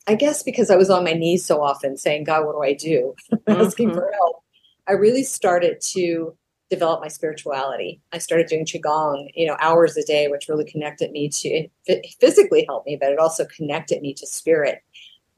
[0.09, 2.75] I guess because I was on my knees so often, saying, "God, what do I
[2.75, 3.15] do?"
[3.47, 3.99] asking mm-hmm.
[3.99, 4.43] for help.
[4.89, 6.37] I really started to
[6.71, 8.01] develop my spirituality.
[8.13, 12.07] I started doing qigong, you know, hours a day, which really connected me to it
[12.21, 14.83] physically helped me, but it also connected me to spirit.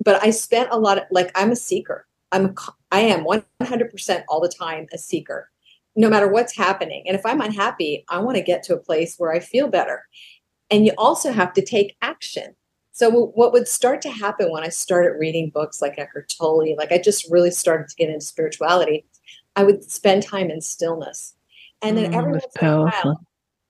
[0.03, 2.07] But I spent a lot of like I'm a seeker.
[2.33, 2.55] I'm
[2.91, 5.51] I am 100% all the time a seeker
[5.97, 7.03] no matter what's happening.
[7.07, 10.05] And if I'm unhappy, I want to get to a place where I feel better.
[10.71, 12.55] And you also have to take action.
[12.93, 16.93] So what would start to happen when I started reading books like Eckhart Tolle, like
[16.93, 19.05] I just really started to get into spirituality,
[19.55, 21.35] I would spend time in stillness.
[21.83, 23.21] And then mm, every once in a while,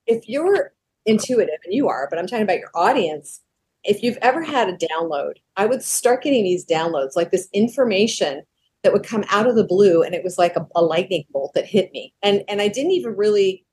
[0.05, 0.73] if you're
[1.05, 3.41] intuitive, and you are, but I'm talking about your audience,
[3.83, 8.43] if you've ever had a download, I would start getting these downloads, like this information
[8.87, 11.53] that would come out of the blue and it was like a, a lightning bolt
[11.53, 12.13] that hit me.
[12.23, 13.65] And and i didn't even really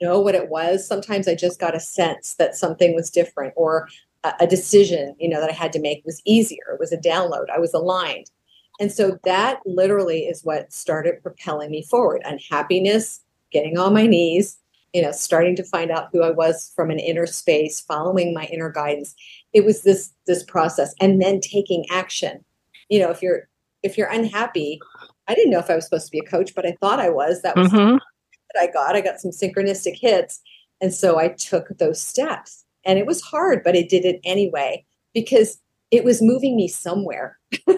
[0.00, 0.84] know what it was.
[0.84, 3.88] Sometimes i just got a sense that something was different or
[4.24, 6.72] a, a decision you know that i had to make was easier.
[6.72, 7.50] It was a download.
[7.54, 8.32] I was aligned.
[8.80, 12.22] And so that literally is what started propelling me forward.
[12.24, 13.20] Unhappiness
[13.52, 14.58] getting on my knees
[14.92, 18.46] you know starting to find out who i was from an inner space following my
[18.46, 19.14] inner guidance.
[19.52, 22.44] It was this this process and then taking action.
[22.88, 23.48] You know if you're
[23.82, 24.80] if you're unhappy,
[25.26, 27.10] I didn't know if I was supposed to be a coach, but I thought I
[27.10, 27.42] was.
[27.42, 27.96] That was mm-hmm.
[27.96, 28.96] that I got.
[28.96, 30.40] I got some synchronistic hits.
[30.80, 32.64] And so I took those steps.
[32.84, 35.60] And it was hard, but I did it anyway because
[35.90, 37.38] it was moving me somewhere.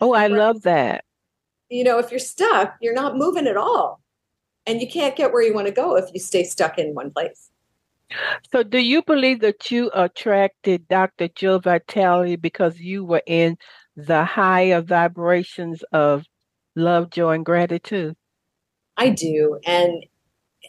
[0.00, 1.04] oh, I love that.
[1.68, 4.00] You know, if you're stuck, you're not moving at all.
[4.66, 7.10] And you can't get where you want to go if you stay stuck in one
[7.10, 7.50] place.
[8.52, 11.28] So, do you believe that you attracted Dr.
[11.28, 13.58] Joe Vitale because you were in
[13.98, 16.24] the higher vibrations of
[16.76, 18.14] love, joy, and gratitude?
[18.96, 20.06] I do, and,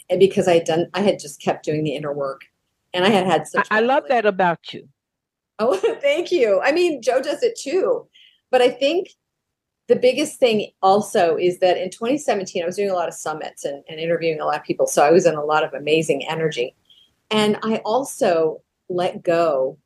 [0.09, 2.41] and because I had done, I had just kept doing the inner work,
[2.91, 3.67] and I had had such.
[3.69, 4.89] I, I love that about you.
[5.59, 6.59] Oh, thank you.
[6.63, 8.07] I mean, Joe does it too,
[8.49, 9.09] but I think
[9.87, 13.63] the biggest thing also is that in 2017, I was doing a lot of summits
[13.63, 16.27] and, and interviewing a lot of people, so I was in a lot of amazing
[16.27, 16.75] energy,
[17.29, 19.77] and I also let go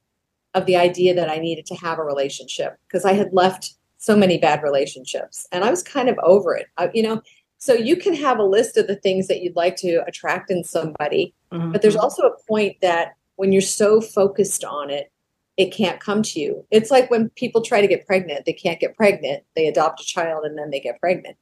[0.54, 4.16] of the idea that I needed to have a relationship because I had left so
[4.16, 6.68] many bad relationships and I was kind of over it.
[6.78, 7.22] I, you know,
[7.58, 10.64] so you can have a list of the things that you'd like to attract in
[10.64, 11.72] somebody, mm-hmm.
[11.72, 15.12] but there's also a point that when you're so focused on it,
[15.56, 16.66] it can't come to you.
[16.72, 19.44] It's like when people try to get pregnant, they can't get pregnant.
[19.56, 21.38] They adopt a child and then they get pregnant.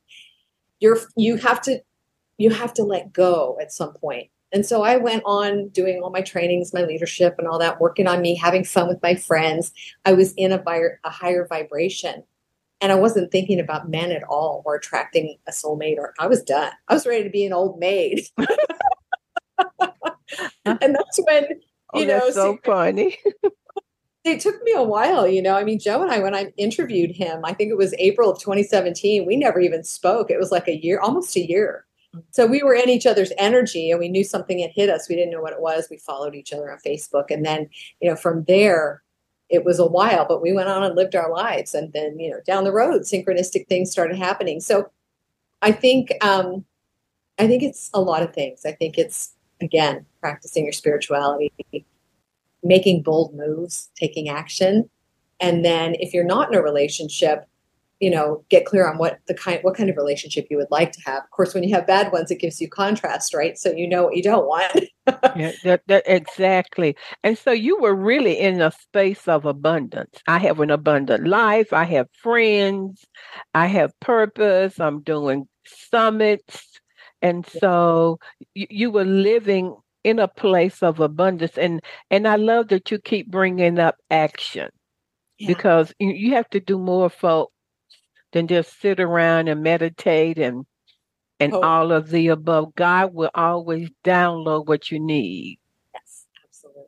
[0.80, 1.82] You're you have to
[2.38, 6.10] you have to let go at some point and so I went on doing all
[6.10, 9.72] my trainings, my leadership, and all that, working on me, having fun with my friends.
[10.06, 12.24] I was in a, vi- a higher vibration.
[12.82, 16.42] And I wasn't thinking about men at all or attracting a soulmate, or I was
[16.42, 16.72] done.
[16.88, 18.26] I was ready to be an old maid.
[20.66, 21.46] and that's when
[21.94, 23.20] oh, you oh, know so funny
[24.24, 25.56] it took me a while, you know.
[25.56, 28.40] I mean, Joe and I, when I interviewed him, I think it was April of
[28.40, 30.30] 2017, we never even spoke.
[30.30, 31.86] It was like a year, almost a year.
[32.32, 35.08] So we were in each other's energy and we knew something had hit us.
[35.08, 35.88] We didn't know what it was.
[35.89, 37.26] We followed each other on Facebook.
[37.30, 37.69] And then,
[38.02, 39.02] you know, from there,
[39.50, 41.74] it was a while, but we went on and lived our lives.
[41.74, 44.60] And then, you know, down the road, synchronistic things started happening.
[44.60, 44.89] So
[45.62, 46.65] I think, um,
[47.39, 48.65] I think it's a lot of things.
[48.65, 51.52] I think it's, again, practicing your spirituality,
[52.63, 54.89] making bold moves, taking action.
[55.39, 57.47] And then if you're not in a relationship,
[58.02, 60.92] you know, get clear on what the kind what kind of relationship you would like
[60.92, 61.24] to have.
[61.24, 63.58] Of course, when you have bad ones, it gives you contrast, right?
[63.58, 64.86] So you know what you don't want.
[65.36, 66.98] yeah, that, that, exactly.
[67.24, 70.18] And so you were really in a space of abundance.
[70.28, 71.72] I have an abundant life.
[71.74, 73.06] I have friends.
[73.54, 74.80] I have purpose.
[74.80, 76.80] I'm doing summits.
[77.22, 78.20] And so
[78.56, 82.98] you, you were living in a place of abundance and and i love that you
[82.98, 84.68] keep bringing up action
[85.38, 85.48] yeah.
[85.48, 87.50] because you, you have to do more for
[88.32, 90.65] than just sit around and meditate and
[91.39, 91.62] and oh.
[91.62, 92.76] all of the above.
[92.76, 95.60] God will always download what you need.
[95.94, 96.84] Yes absolutely.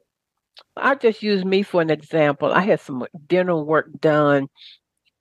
[0.77, 2.51] I'll just use me for an example.
[2.51, 4.47] I had some dental work done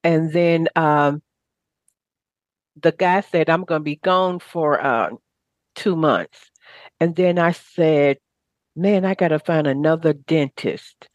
[0.03, 1.21] and then um
[2.81, 5.09] the guy said i'm going to be gone for uh
[5.75, 6.49] two months.
[6.99, 8.17] And then I said,
[8.75, 11.07] man, I got to find another dentist.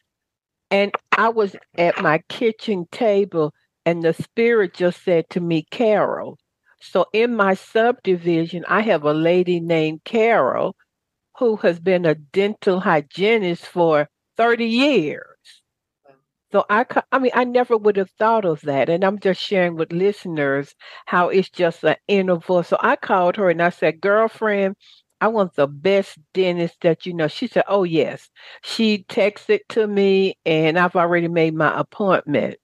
[0.71, 3.53] And I was at my kitchen table,
[3.85, 6.37] and the spirit just said to me, Carol.
[6.81, 10.75] So in my subdivision, I have a lady named Carol
[11.39, 15.61] who has been a dental hygienist for 30 years.
[16.51, 18.89] So I, I mean, I never would have thought of that.
[18.89, 20.73] And I'm just sharing with listeners
[21.05, 22.67] how it's just an inner voice.
[22.69, 24.75] So I called her and I said, girlfriend,
[25.21, 27.27] I want the best dentist that you know.
[27.27, 28.29] She said, Oh, yes.
[28.63, 32.57] She texted to me and I've already made my appointment.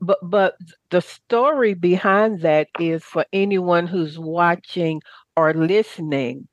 [0.00, 0.56] But, but,
[0.90, 5.02] the story behind that is for anyone who's watching
[5.36, 6.48] or listening,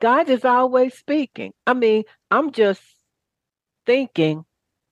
[0.00, 1.52] God is always speaking.
[1.66, 2.82] I mean, I'm just
[3.86, 4.44] thinking,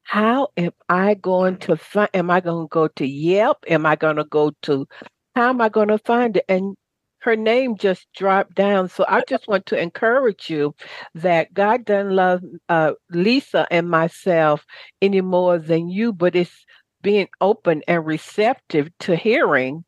[0.04, 2.10] how am I going to find?
[2.14, 3.58] Am I going to go to Yelp?
[3.68, 4.86] Am I going to go to?
[5.34, 6.44] How am I going to find it?
[6.48, 6.76] And
[7.20, 8.88] her name just dropped down.
[8.88, 10.74] So I just want to encourage you
[11.14, 14.64] that God doesn't love uh, Lisa and myself
[15.02, 16.64] any more than you, but it's
[17.06, 19.84] being open and receptive to hearing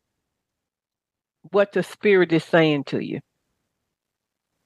[1.51, 3.19] what the Spirit is saying to you.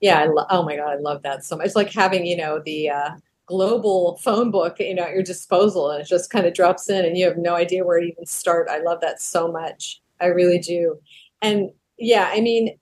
[0.00, 1.64] Yeah, I lo- oh my God, I love that so much.
[1.64, 3.10] It's like having, you know, the uh,
[3.46, 7.06] global phone book, you know, at your disposal, and it just kind of drops in,
[7.06, 8.68] and you have no idea where to even start.
[8.68, 10.02] I love that so much.
[10.20, 10.98] I really do.
[11.40, 12.76] And yeah, I mean,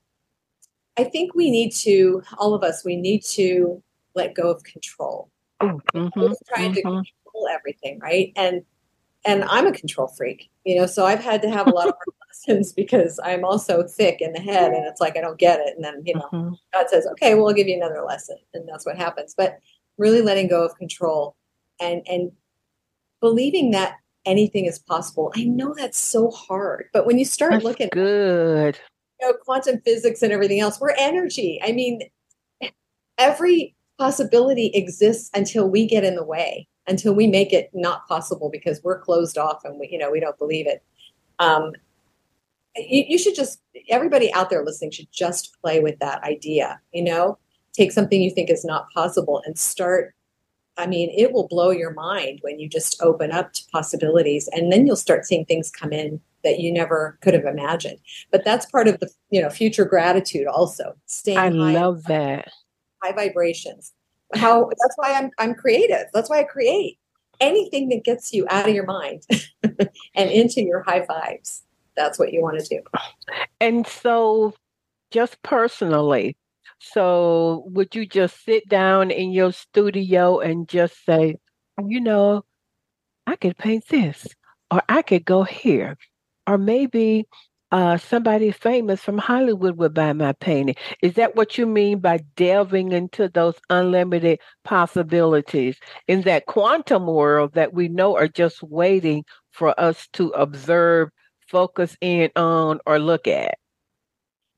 [0.99, 3.81] I think we need to, all of us, we need to
[4.17, 5.31] let go of control.
[5.63, 6.09] Mm-hmm,
[6.53, 6.75] trying mm-hmm.
[6.75, 8.33] to control everything, right?
[8.35, 8.65] And
[9.25, 11.95] and I'm a control freak, you know, so I've had to have a lot of
[12.29, 15.75] lessons because I'm also thick in the head and it's like I don't get it.
[15.77, 16.55] And then, you know, mm-hmm.
[16.73, 18.37] God says, Okay, well, I'll give you another lesson.
[18.55, 19.35] And that's what happens.
[19.37, 19.59] But
[19.99, 21.37] really letting go of control
[21.81, 22.33] and and
[23.21, 25.33] believing that anything is possible.
[25.37, 28.79] I know that's so hard, but when you start that's looking good
[29.21, 30.81] know, quantum physics and everything else.
[30.81, 31.61] We're energy.
[31.63, 32.03] I mean,
[33.19, 38.51] every possibility exists until we get in the way, until we make it not possible
[38.51, 40.83] because we're closed off and we, you know, we don't believe it.
[41.39, 41.73] Um,
[42.77, 46.81] you, you should just everybody out there listening should just play with that idea.
[46.93, 47.39] You know,
[47.73, 50.15] take something you think is not possible and start
[50.77, 54.73] I mean, it will blow your mind when you just open up to possibilities and
[54.73, 57.99] then you'll start seeing things come in that you never could have imagined.
[58.31, 60.95] But that's part of the, you know, future gratitude also.
[61.05, 62.51] Staying I love that.
[63.03, 63.93] High vibrations.
[64.35, 66.07] How that's why I'm I'm creative.
[66.13, 66.99] That's why I create
[67.41, 69.23] anything that gets you out of your mind
[70.15, 71.63] and into your high vibes.
[71.97, 72.83] That's what you want to do.
[73.61, 74.55] And so
[75.11, 76.37] just personally,
[76.79, 81.37] so would you just sit down in your studio and just say,
[81.85, 82.45] you know,
[83.27, 84.27] I could paint this,
[84.71, 85.97] or I could go here,
[86.47, 87.27] or maybe
[87.73, 90.75] uh, somebody famous from Hollywood would buy my painting.
[91.03, 95.79] Is that what you mean by delving into those unlimited possibilities
[96.09, 101.11] in that quantum world that we know are just waiting for us to observe,
[101.49, 103.57] focus in on, or look at?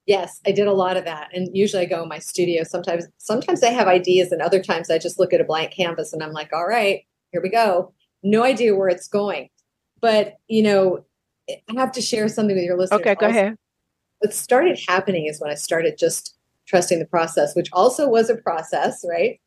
[0.06, 1.28] Yes, I did a lot of that.
[1.32, 2.64] And usually I go in my studio.
[2.64, 6.12] Sometimes sometimes I have ideas and other times I just look at a blank canvas
[6.12, 7.92] and I'm like, all right, here we go.
[8.22, 9.48] No idea where it's going.
[10.00, 11.04] But, you know,
[11.48, 13.00] I have to share something with your listeners.
[13.00, 13.38] Okay, go also.
[13.38, 13.56] ahead.
[14.18, 16.36] What started happening is when I started just
[16.66, 19.40] trusting the process, which also was a process, right?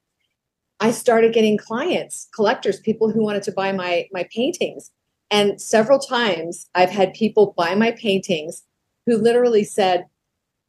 [0.80, 4.92] I started getting clients, collectors, people who wanted to buy my my paintings.
[5.32, 8.64] And several times I've had people buy my paintings
[9.06, 10.06] who literally said,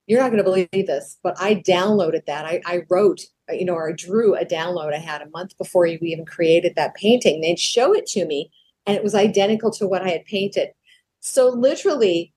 [0.07, 2.47] You're not going to believe this, but I downloaded that.
[2.47, 5.87] I, I wrote, you know, or I drew a download I had a month before
[5.87, 7.41] you even created that painting.
[7.41, 8.51] They'd show it to me,
[8.87, 10.68] and it was identical to what I had painted.
[11.27, 12.33] So, literally,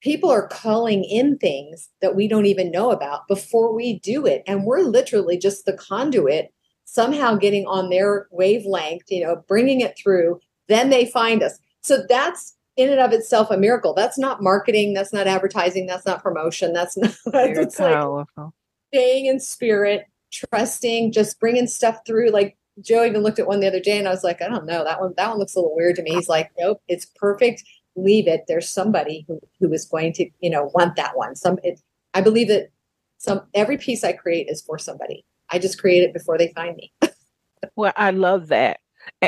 [0.00, 4.42] people are calling in things that we don't even know about before we do it.
[4.46, 6.50] And we're literally just the conduit,
[6.86, 10.40] somehow getting on their wavelength, you know, bringing it through.
[10.66, 11.58] Then they find us.
[11.82, 13.92] So, that's in and of itself a miracle.
[13.92, 14.94] That's not marketing.
[14.94, 15.84] That's not advertising.
[15.86, 16.72] That's not promotion.
[16.72, 17.14] That's not.
[17.26, 18.44] That's powerful.
[18.44, 18.52] Like
[18.94, 22.30] staying in spirit, trusting, just bringing stuff through.
[22.30, 24.66] Like Joe even looked at one the other day, and I was like, I don't
[24.66, 25.14] know that one.
[25.16, 26.14] That one looks a little weird to me.
[26.14, 27.62] He's like, Nope, it's perfect.
[27.96, 28.44] Leave it.
[28.48, 31.36] There's somebody who who is going to you know want that one.
[31.36, 31.58] Some.
[31.62, 31.80] It,
[32.14, 32.70] I believe that
[33.18, 35.24] some every piece I create is for somebody.
[35.50, 36.92] I just create it before they find me.
[37.76, 38.78] well, I love that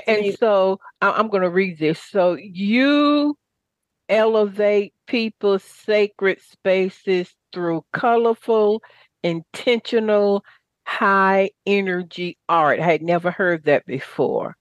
[0.06, 2.00] and, so I'm going to read this.
[2.00, 3.36] So you
[4.08, 8.82] elevate people's sacred spaces through colorful,
[9.22, 10.44] intentional,
[10.86, 12.80] high energy art.
[12.80, 14.56] I had never heard that before.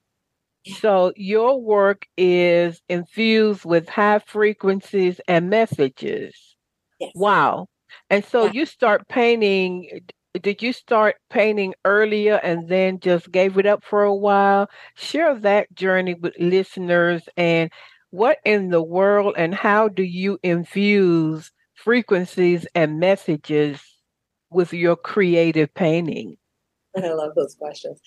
[0.66, 6.34] So your work is infused with high frequencies and messages.
[6.98, 7.12] Yes.
[7.14, 7.68] Wow.
[8.10, 8.52] And so yeah.
[8.52, 10.00] you start painting
[10.42, 14.68] did you start painting earlier and then just gave it up for a while?
[14.94, 17.70] Share that journey with listeners and
[18.10, 23.95] what in the world and how do you infuse frequencies and messages
[24.50, 26.36] with your creative painting?
[26.96, 28.00] I love those questions.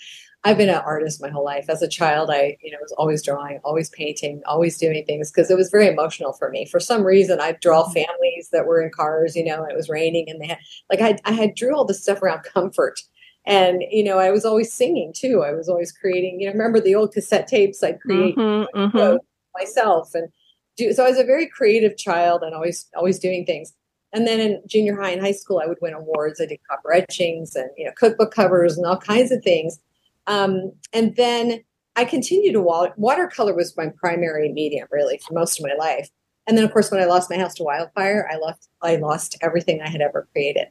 [0.44, 1.66] I've been an artist my whole life.
[1.70, 5.52] As a child, I, you know, was always drawing, always painting, always doing things because
[5.52, 6.66] it was very emotional for me.
[6.66, 7.94] For some reason, I'd draw mm-hmm.
[7.94, 10.60] families that were in cars, you know, it was raining and they had
[10.90, 13.02] like I, I had drew all this stuff around comfort.
[13.46, 15.44] And, you know, I was always singing too.
[15.44, 19.18] I was always creating, you know, remember the old cassette tapes I'd create mm-hmm, mm-hmm.
[19.58, 20.30] myself and
[20.78, 23.74] do so I was a very creative child and always always doing things.
[24.12, 26.42] And then in junior high and high school, I would win awards.
[26.42, 29.80] I did copper etchings and you know cookbook covers and all kinds of things.
[30.28, 31.64] Um, and then
[31.96, 36.10] I continued to water, watercolor was my primary medium really for most of my life.
[36.48, 39.38] And then of course when I lost my house to wildfire, I lost I lost
[39.42, 40.68] everything I had ever created.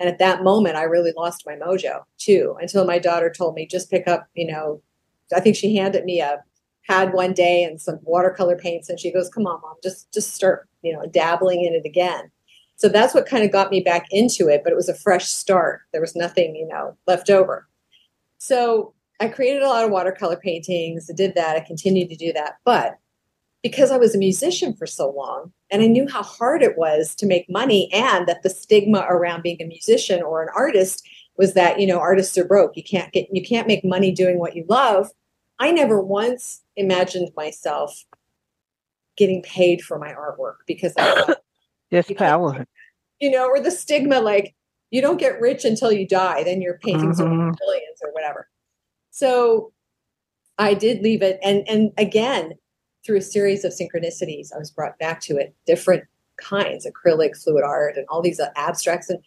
[0.00, 3.66] And at that moment I really lost my mojo too, until my daughter told me
[3.66, 4.82] just pick up, you know,
[5.34, 6.42] I think she handed me a
[6.86, 10.34] pad one day and some watercolor paints and she goes, Come on, mom, just just
[10.34, 12.30] start, you know, dabbling in it again.
[12.76, 15.26] So that's what kind of got me back into it, but it was a fresh
[15.26, 15.82] start.
[15.92, 17.68] There was nothing, you know, left over.
[18.38, 21.08] So I created a lot of watercolor paintings.
[21.08, 21.56] I did that.
[21.56, 22.58] I continued to do that.
[22.64, 22.98] But
[23.62, 27.14] because I was a musician for so long and I knew how hard it was
[27.14, 31.08] to make money and that the stigma around being a musician or an artist
[31.38, 32.76] was that, you know, artists are broke.
[32.76, 35.10] You can't get you can't make money doing what you love.
[35.58, 38.04] I never once imagined myself
[39.16, 41.36] getting paid for my artwork because I
[41.90, 42.66] yes, power.
[43.20, 44.54] You know, or the stigma like
[44.90, 47.32] you don't get rich until you die, then your paintings mm-hmm.
[47.32, 48.48] are millions or whatever.
[49.10, 49.72] So
[50.58, 51.38] I did leave it.
[51.42, 52.52] And, and again,
[53.04, 56.04] through a series of synchronicities, I was brought back to it, different
[56.36, 59.10] kinds, acrylic, fluid art, and all these uh, abstracts.
[59.10, 59.20] And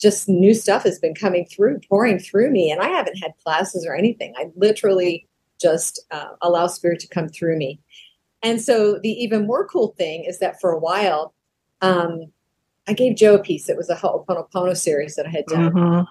[0.00, 2.70] just new stuff has been coming through, pouring through me.
[2.70, 4.34] And I haven't had classes or anything.
[4.36, 5.28] I literally
[5.60, 7.80] just uh, allow spirit to come through me.
[8.42, 11.32] And so the even more cool thing is that for a while,
[11.82, 12.32] um,
[12.88, 13.68] I gave Joe a piece.
[13.68, 15.72] It was a Ho'oponopono series that I had done.
[15.72, 16.02] Mm-hmm.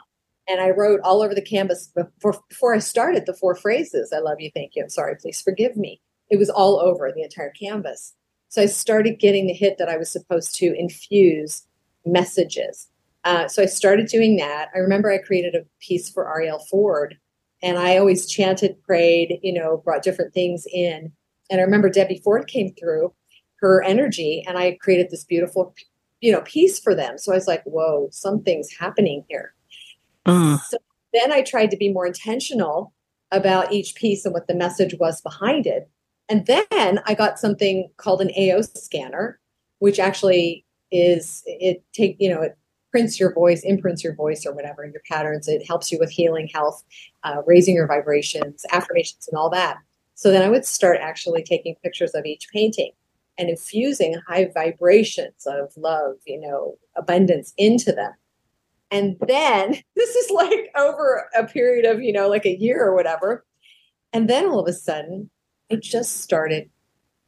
[0.48, 4.20] And I wrote all over the canvas before, before I started the four phrases I
[4.20, 6.02] love you, thank you, I'm sorry, please forgive me.
[6.30, 8.14] It was all over the entire canvas.
[8.50, 11.66] So I started getting the hit that I was supposed to infuse
[12.06, 12.88] messages.
[13.24, 14.70] Uh, so I started doing that.
[14.76, 17.18] I remember I created a piece for Arielle Ford,
[17.62, 21.12] and I always chanted, prayed, you know, brought different things in.
[21.50, 23.14] And I remember Debbie Ford came through,
[23.62, 25.74] her energy, and I created this beautiful
[26.22, 27.18] you know, piece for them.
[27.18, 29.54] So I was like, whoa, something's happening here.
[30.26, 30.60] Mm.
[30.62, 30.78] So
[31.14, 32.94] then I tried to be more intentional
[33.32, 35.90] about each piece and what the message was behind it.
[36.30, 39.40] And then I got something called an AO scanner,
[39.80, 42.58] which actually is it take, you know, it
[42.92, 45.48] prints your voice, imprints your voice or whatever, your patterns.
[45.48, 46.84] It helps you with healing, health,
[47.24, 49.78] uh, raising your vibrations, affirmations, and all that.
[50.14, 52.92] So then I would start actually taking pictures of each painting
[53.38, 58.14] and infusing high vibrations of love, you know, abundance into them.
[58.92, 62.96] And then this is like over a period of, you know, like a year or
[62.96, 63.46] whatever.
[64.14, 65.30] And then all of a sudden,
[65.72, 66.70] I just started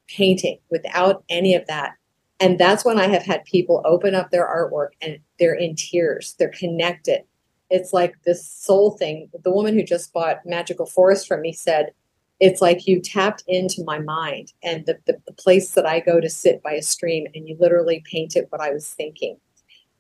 [0.07, 1.93] painting without any of that.
[2.39, 6.35] And that's when I have had people open up their artwork and they're in tears.
[6.37, 7.23] They're connected.
[7.69, 9.29] it's like this soul thing.
[9.43, 11.93] The woman who just bought Magical Forest from me said,
[12.39, 16.19] it's like you tapped into my mind and the, the, the, place that I go
[16.19, 19.37] to sit by a stream and you literally painted what I was thinking.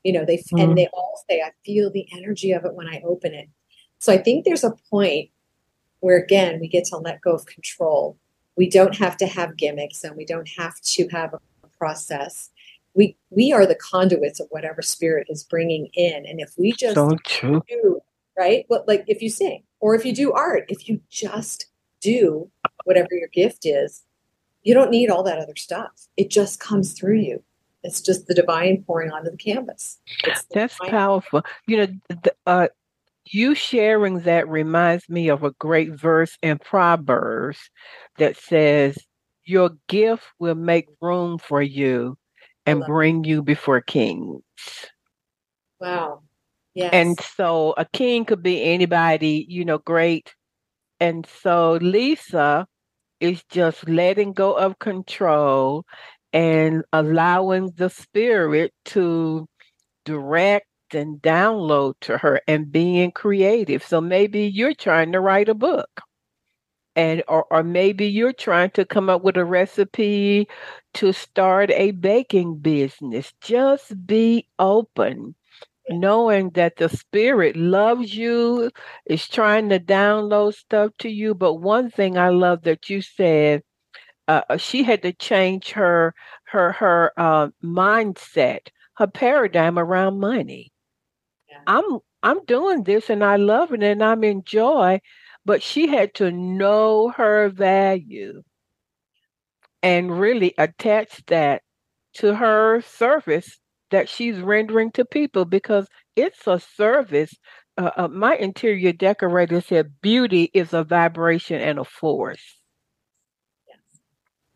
[0.03, 0.57] You know, they mm-hmm.
[0.57, 3.49] and they all say, I feel the energy of it when I open it.
[3.99, 5.29] So I think there's a point
[5.99, 8.17] where again we get to let go of control.
[8.55, 11.39] We don't have to have gimmicks and we don't have to have a
[11.77, 12.49] process
[12.93, 16.95] we we are the conduits of whatever spirit is bringing in and if we just
[16.95, 17.17] so
[17.67, 18.01] do
[18.37, 21.67] right what like if you sing or if you do art if you just
[22.03, 22.49] do
[22.83, 24.03] whatever your gift is
[24.63, 27.41] you don't need all that other stuff it just comes through you
[27.83, 29.99] it's just the divine pouring onto the canvas
[30.51, 32.67] that's powerful you know the, uh,
[33.25, 37.57] you sharing that reminds me of a great verse in proverbs
[38.17, 38.97] that says
[39.45, 42.17] your gift will make room for you
[42.65, 44.41] and bring you before kings.
[45.79, 46.21] Wow.
[46.73, 46.93] Yes.
[46.93, 50.33] And so a king could be anybody, you know, great.
[50.99, 52.67] And so Lisa
[53.19, 55.85] is just letting go of control
[56.33, 59.47] and allowing the spirit to
[60.05, 63.83] direct and download to her and being creative.
[63.83, 66.01] So maybe you're trying to write a book
[66.95, 70.47] and or, or maybe you're trying to come up with a recipe
[70.95, 75.35] to start a baking business just be open
[75.89, 78.71] knowing that the spirit loves you
[79.05, 83.61] is trying to download stuff to you but one thing i love that you said
[84.27, 86.13] uh, uh she had to change her
[86.45, 90.71] her her uh, mindset her paradigm around money
[91.49, 91.59] yeah.
[91.67, 94.99] i'm i'm doing this and i love it and i'm enjoy
[95.45, 98.41] but she had to know her value
[99.81, 101.61] and really attach that
[102.13, 103.59] to her service
[103.93, 107.35] that she's rendering to people because it's a service.
[107.77, 112.57] Uh, uh, my interior decorator said beauty is a vibration and a force.
[113.67, 113.77] Yes,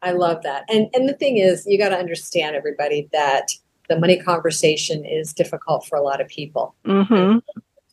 [0.02, 0.64] I love that.
[0.70, 3.50] And and the thing is, you got to understand, everybody, that
[3.90, 6.76] the money conversation is difficult for a lot of people.
[6.86, 7.38] Mm-hmm.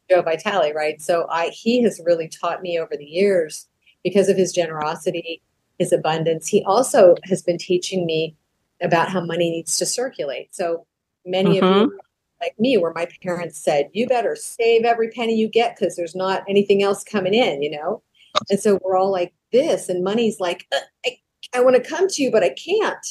[0.09, 1.01] Joe Vitale, right?
[1.03, 3.69] So I he has really taught me over the years
[4.03, 5.43] because of his generosity,
[5.79, 6.49] his abundance.
[6.49, 8.35] He also has been teaching me
[8.81, 10.55] about how money needs to circulate.
[10.55, 10.87] So
[11.25, 11.67] many mm-hmm.
[11.67, 11.99] of you
[12.41, 16.15] like me where my parents said, "You better save every penny you get because there's
[16.15, 18.03] not anything else coming in," you know?
[18.51, 21.19] And so we're all like this and money's like, uh, "I,
[21.55, 23.07] I want to come to you, but I can't."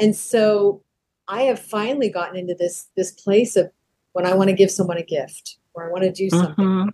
[0.00, 0.82] And so
[1.28, 3.70] I have finally gotten into this this place of
[4.12, 6.64] when I want to give someone a gift or I want to do something.
[6.64, 6.88] Mm-hmm.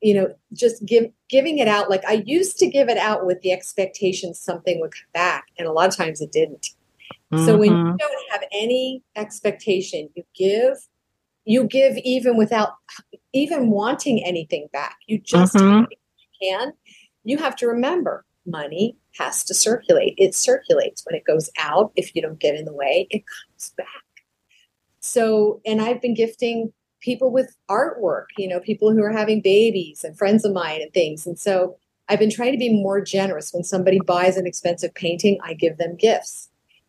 [0.00, 1.90] You know, just give giving it out.
[1.90, 5.66] Like I used to give it out with the expectation something would come back, and
[5.66, 6.68] a lot of times it didn't.
[7.32, 7.46] Mm-hmm.
[7.46, 7.96] So when you mm-hmm.
[7.96, 10.78] don't have any expectation, you give,
[11.44, 12.70] you give even without
[13.32, 14.96] even wanting anything back.
[15.06, 15.84] You just mm-hmm.
[15.90, 16.72] you can.
[17.24, 20.14] You have to remember money has to circulate.
[20.16, 21.92] It circulates when it goes out.
[21.96, 23.86] If you don't get in the way, it comes back.
[25.00, 30.04] So, and I've been gifting people with artwork, you know, people who are having babies
[30.04, 31.26] and friends of mine and things.
[31.26, 31.76] And so
[32.08, 33.52] I've been trying to be more generous.
[33.52, 36.48] When somebody buys an expensive painting, I give them gifts.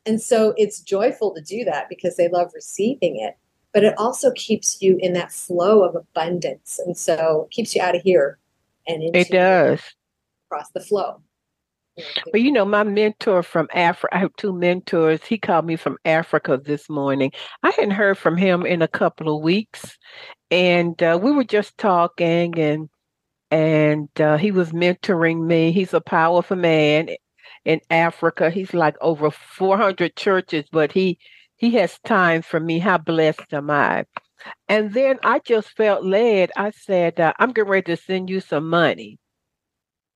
[0.09, 3.37] And so it's joyful to do that because they love receiving it.
[3.75, 6.79] But it also keeps you in that flow of abundance.
[6.83, 8.39] And so it keeps you out of here
[8.87, 9.79] and into it does
[10.47, 11.21] across the flow.
[12.31, 15.23] But you know, my mentor from Africa, I have two mentors.
[15.23, 17.31] He called me from Africa this morning.
[17.61, 19.95] I hadn't heard from him in a couple of weeks.
[20.49, 22.89] And uh, we were just talking and
[23.51, 25.71] and uh, he was mentoring me.
[25.71, 27.09] He's a powerful man
[27.65, 28.49] in Africa.
[28.49, 31.19] He's like over 400 churches, but he
[31.57, 32.79] he has time for me.
[32.79, 34.05] How blessed am I?
[34.69, 36.51] And then I just felt led.
[36.55, 39.19] I said, uh, I'm getting ready to send you some money.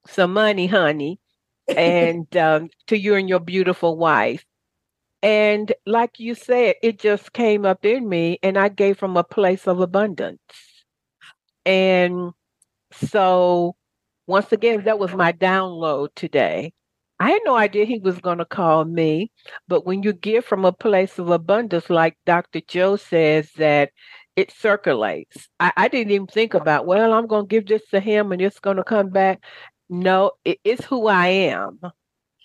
[0.08, 1.20] Some money, honey
[1.78, 4.46] and um, to you and your beautiful wife.
[5.22, 9.24] And like you said, it just came up in me, and I gave from a
[9.24, 10.40] place of abundance.
[11.66, 12.32] And
[12.92, 13.76] so,
[14.28, 16.74] once again, that was my download today.
[17.24, 19.32] I had no idea he was going to call me,
[19.70, 22.60] but when you give from a place of abundance, like Dr.
[22.68, 23.92] Joe says, that
[24.36, 25.48] it circulates.
[25.58, 28.42] I, I didn't even think about, well, I'm going to give this to him and
[28.42, 29.42] it's going to come back.
[29.90, 31.80] No, it, it's who I am.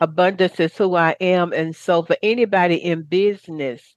[0.00, 1.52] Abundance is who I am.
[1.52, 3.96] And so for anybody in business,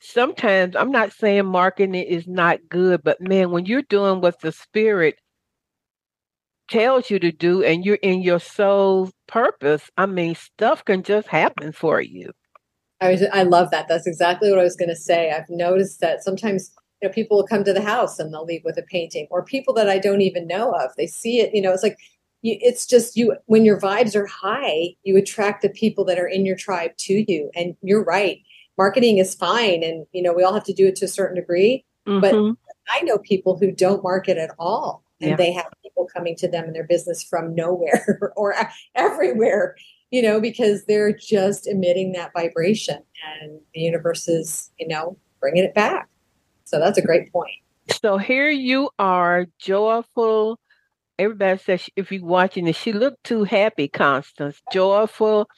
[0.00, 4.52] sometimes I'm not saying marketing is not good, but man, when you're doing what the
[4.52, 5.16] spirit
[6.72, 11.28] tells you to do and you're in your soul's purpose, I mean, stuff can just
[11.28, 12.32] happen for you.
[13.00, 13.88] I, was, I love that.
[13.88, 15.30] That's exactly what I was going to say.
[15.32, 18.62] I've noticed that sometimes you know, people will come to the house and they'll leave
[18.64, 20.92] with a painting, or people that I don't even know of.
[20.96, 21.98] They see it, you know, it's like
[22.42, 26.26] you, it's just you when your vibes are high, you attract the people that are
[26.26, 27.50] in your tribe to you.
[27.54, 28.38] And you're right,
[28.78, 31.36] marketing is fine, and you know we all have to do it to a certain
[31.36, 31.84] degree.
[32.06, 32.20] Mm-hmm.
[32.20, 32.34] But
[32.88, 35.36] I know people who don't market at all, and yeah.
[35.36, 38.54] they have people coming to them in their business from nowhere or
[38.94, 39.76] everywhere,
[40.10, 42.98] you know, because they're just emitting that vibration,
[43.40, 46.08] and the universe is, you know, bringing it back.
[46.64, 47.52] So that's a great point.
[48.02, 50.58] So here you are, joyful.
[51.18, 54.60] Everybody says if you're watching this, she looked too happy, Constance.
[54.72, 55.48] Joyful,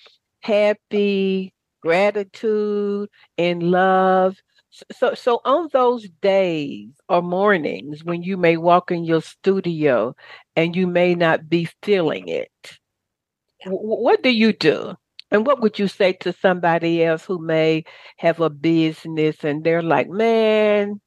[0.40, 3.08] happy, gratitude,
[3.38, 4.36] and love.
[4.92, 10.14] So, so on those days or mornings when you may walk in your studio
[10.56, 12.78] and you may not be feeling it,
[13.66, 14.94] what do you do?
[15.30, 17.84] And what would you say to somebody else who may
[18.18, 21.00] have a business and they're like, man,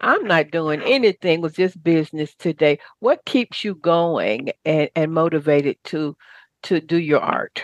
[0.00, 2.78] I'm not doing anything with this business today.
[3.00, 6.16] What keeps you going and, and motivated to
[6.64, 7.62] to do your art?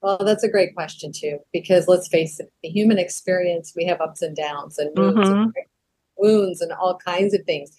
[0.00, 4.00] Well, that's a great question too, because let's face it, the human experience, we have
[4.00, 5.42] ups and downs and wounds, mm-hmm.
[5.42, 5.54] and,
[6.16, 7.76] wounds and all kinds of things.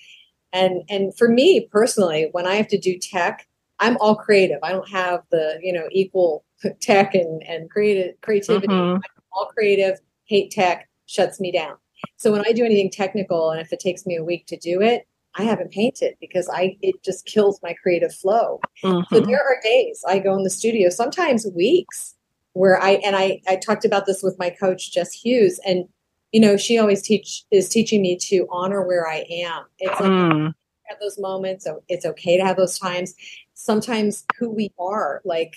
[0.51, 3.47] And and for me personally, when I have to do tech,
[3.80, 4.59] I'm all creative.
[4.63, 6.43] I don't have the, you know, equal
[6.82, 8.67] tech and, and creative creativity.
[8.67, 8.95] Mm-hmm.
[8.95, 11.76] I'm all creative, hate tech, shuts me down.
[12.17, 14.82] So when I do anything technical and if it takes me a week to do
[14.82, 18.59] it, I haven't painted because I it just kills my creative flow.
[18.84, 19.13] Mm-hmm.
[19.13, 22.15] So there are days I go in the studio, sometimes weeks,
[22.53, 25.88] where I and I I talked about this with my coach Jess Hughes, and
[26.32, 29.65] you know she always teach is teaching me to honor where I am.
[29.77, 30.53] It's like mm.
[30.86, 33.13] have those moments, so it's okay to have those times.
[33.53, 35.53] Sometimes who we are, like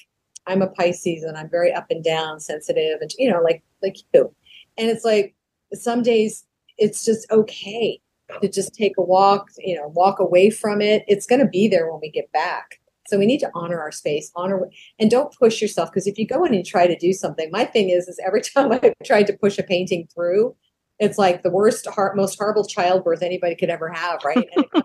[0.47, 3.97] I'm a Pisces and I'm very up and down, sensitive, and you know, like like
[4.13, 4.35] you,
[4.77, 5.35] and it's like
[5.73, 6.45] some days
[6.79, 8.02] it's just okay
[8.41, 11.05] to just take a walk, you know, walk away from it.
[11.07, 12.81] It's going to be there when we get back.
[13.09, 14.69] So we need to honor our space, honor,
[14.99, 15.91] and don't push yourself.
[15.91, 18.41] Because if you go in and try to do something, my thing is, is every
[18.55, 20.55] time I've tried to push a painting through,
[20.99, 24.49] it's like the worst, heart, most horrible childbirth anybody could ever have, right?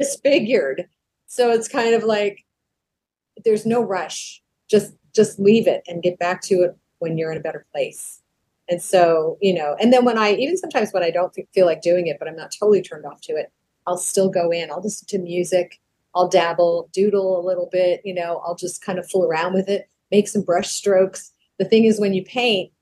[0.00, 0.88] disfigured.
[1.26, 2.44] So it's kind of like
[3.44, 4.42] there's no rush.
[4.68, 8.22] Just just leave it and get back to it when you're in a better place.
[8.70, 11.82] And so, you know, and then when I, even sometimes when I don't feel like
[11.82, 13.52] doing it, but I'm not totally turned off to it,
[13.86, 14.70] I'll still go in.
[14.70, 15.80] I'll listen to music.
[16.14, 19.68] I'll dabble, doodle a little bit, you know, I'll just kind of fool around with
[19.68, 21.32] it, make some brush strokes.
[21.58, 22.72] The thing is, when you paint,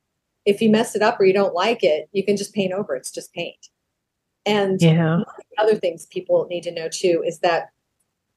[0.47, 2.97] if you mess it up or you don't like it, you can just paint over.
[2.97, 3.68] It's just paint.
[4.47, 5.20] And yeah.
[5.59, 7.70] other things people need to know too is that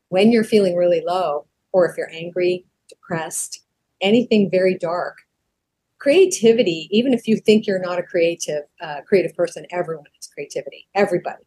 [0.09, 3.63] when you're feeling really low, or if you're angry, depressed,
[4.01, 5.19] anything very dark,
[6.01, 10.87] creativity, even if you think you're not a creative uh, creative person, everyone has creativity.
[10.95, 11.43] Everybody.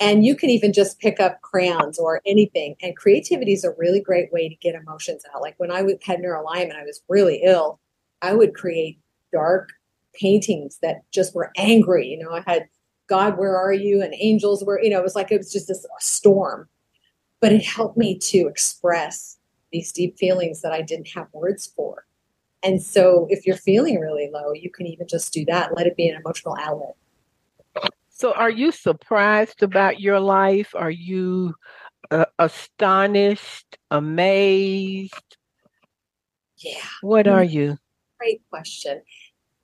[0.00, 2.76] And you can even just pick up crayons or anything.
[2.80, 5.42] And creativity is a really great way to get emotions out.
[5.42, 7.78] Like when I had neuro-Lyme, I was really ill.
[8.22, 8.98] I would create
[9.34, 9.68] dark
[10.14, 12.06] paintings that just were angry.
[12.08, 12.66] You know, I had
[13.06, 14.00] God, where are you?
[14.02, 16.70] And angels were, you know, it was like it was just this storm.
[17.40, 19.36] But it helped me to express
[19.72, 22.06] these deep feelings that I didn't have words for.
[22.64, 25.76] And so if you're feeling really low, you can even just do that.
[25.76, 26.96] Let it be an emotional outlet.
[28.08, 30.74] So are you surprised about your life?
[30.74, 31.54] Are you
[32.10, 35.36] uh, astonished, amazed?
[36.56, 36.80] Yeah.
[37.02, 37.76] What are you?
[38.18, 39.02] Great question.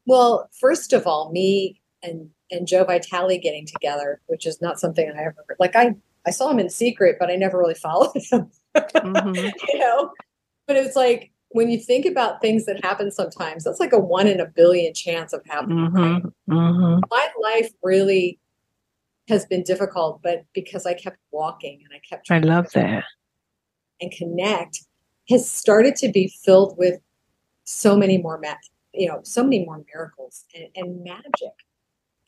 [0.05, 5.11] Well, first of all, me and and Joe Vitale getting together, which is not something
[5.11, 5.76] I ever like.
[5.76, 5.94] I
[6.26, 8.51] I saw him in secret, but I never really followed him.
[8.76, 9.34] Mm-hmm.
[9.68, 10.11] you know,
[10.66, 14.26] but it's like when you think about things that happen sometimes, that's like a one
[14.26, 15.90] in a billion chance of happening.
[15.90, 17.01] Mm-hmm, mm-hmm.
[17.11, 18.38] My life really
[19.28, 23.05] has been difficult, but because I kept walking and I kept trying I love that.
[24.01, 24.80] And connect
[25.28, 27.01] has started to be filled with
[27.64, 28.55] so many more, ma-
[28.94, 31.53] you know, so many more miracles and, and magic.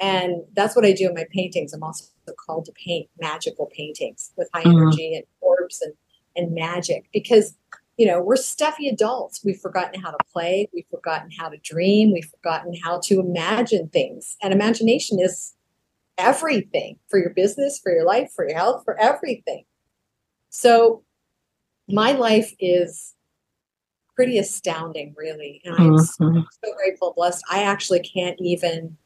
[0.00, 1.72] And that's what I do in my paintings.
[1.72, 2.06] I'm also
[2.44, 4.78] called to paint magical paintings with high mm-hmm.
[4.78, 5.94] energy and orbs and,
[6.34, 7.56] and magic because
[7.97, 9.43] you know, we're stuffy adults.
[9.45, 10.68] We've forgotten how to play.
[10.72, 12.12] We've forgotten how to dream.
[12.12, 14.36] We've forgotten how to imagine things.
[14.43, 15.55] And imagination is
[16.18, 19.64] everything for your business, for your life, for your health, for everything.
[20.51, 21.03] So
[21.88, 23.14] my life is
[24.14, 25.61] pretty astounding, really.
[25.64, 26.40] And I'm mm-hmm.
[26.40, 27.43] so, so grateful, blessed.
[27.51, 28.97] I actually can't even,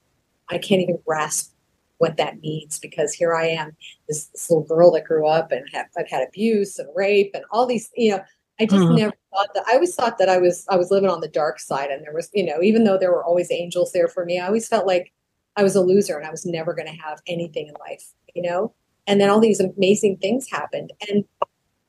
[0.49, 1.53] I can't even grasp
[1.99, 3.77] what that means because here I am,
[4.09, 7.45] this, this little girl that grew up and have, I've had abuse and rape and
[7.51, 8.23] all these, you know,
[8.59, 8.97] I just mm.
[8.97, 9.65] never thought that.
[9.69, 12.15] I always thought that I was I was living on the dark side, and there
[12.15, 14.87] was you know even though there were always angels there for me, I always felt
[14.87, 15.13] like
[15.57, 18.05] I was a loser and I was never going to have anything in life,
[18.35, 18.75] you know?
[19.07, 20.93] And then all these amazing things happened.
[21.09, 21.25] And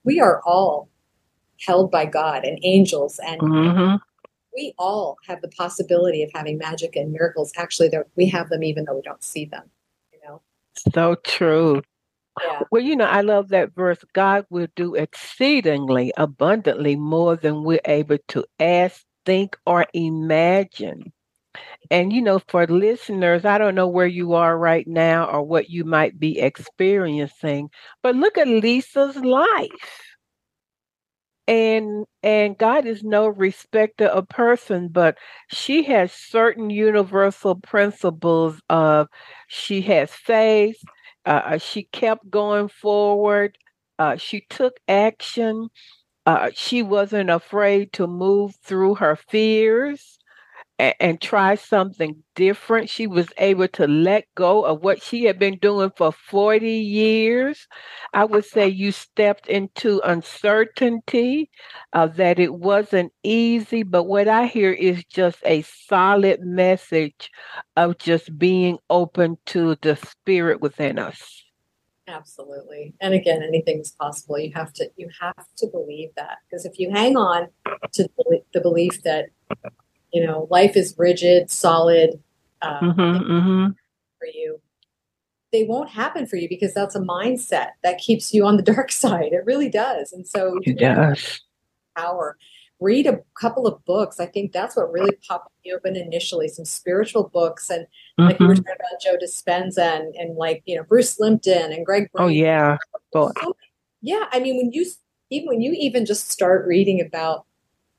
[0.04, 0.90] we are all
[1.66, 3.96] held by God and angels and mm-hmm.
[4.56, 7.52] we all have the possibility of having magic and miracles.
[7.58, 9.64] Actually, we have them even though we don't see them,
[10.14, 10.42] you know?
[10.94, 11.82] So true.
[12.44, 12.62] Yeah.
[12.72, 14.00] Well, you know, I love that verse.
[14.14, 21.12] God will do exceedingly abundantly more than we're able to ask, think, or imagine.
[21.92, 25.70] And, you know, for listeners, I don't know where you are right now or what
[25.70, 27.70] you might be experiencing,
[28.04, 30.02] but look at Lisa's life.
[31.50, 35.18] And and God is no respecter of person, but
[35.50, 39.08] she has certain universal principles of
[39.48, 40.78] she has faith,
[41.32, 43.58] uh, she kept going forward.
[44.00, 45.70] Uh, she took action.
[46.26, 50.20] Uh, she wasn't afraid to move through her fears
[50.80, 52.90] and, try something different.
[52.90, 57.68] She was able to let go of what she had been doing for 40 years.
[58.14, 61.50] I would say you stepped into uncertainty,
[61.94, 67.32] uh, that it wasn't easy, but what I hear is just a solid message
[67.76, 71.44] of just being open to the spirit within us.
[72.08, 72.94] Absolutely.
[73.02, 74.40] And again, anything's possible.
[74.40, 77.48] You have to you have to believe that because if you hang on
[77.94, 78.08] to
[78.54, 79.26] the belief that
[80.14, 82.20] you know life is rigid solid
[82.62, 83.68] um, mm-hmm, mm-hmm.
[84.20, 84.60] for you.
[85.52, 88.92] They won't happen for you because that's a mindset that keeps you on the dark
[88.92, 89.32] side.
[89.32, 90.12] It really does.
[90.12, 91.42] And so it does.
[91.96, 92.38] power.
[92.80, 94.20] Read a couple of books.
[94.20, 98.26] I think that's what really popped me open initially some spiritual books and mm-hmm.
[98.26, 101.86] like you were talking about joe dispenza and, and like you know bruce lipton and
[101.86, 102.78] greg oh yeah.
[103.12, 103.34] So,
[104.02, 104.86] yeah i mean when you
[105.30, 107.47] even when you even just start reading about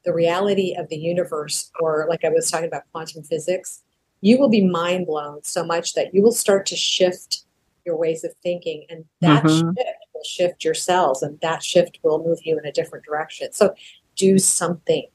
[0.05, 3.83] the reality of the universe, or like I was talking about quantum physics,
[4.21, 7.45] you will be mind blown so much that you will start to shift
[7.85, 8.87] your ways of thinking.
[8.89, 9.71] And that mm-hmm.
[9.71, 13.53] shift will shift your cells, and that shift will move you in a different direction.
[13.53, 13.75] So
[14.17, 15.07] do something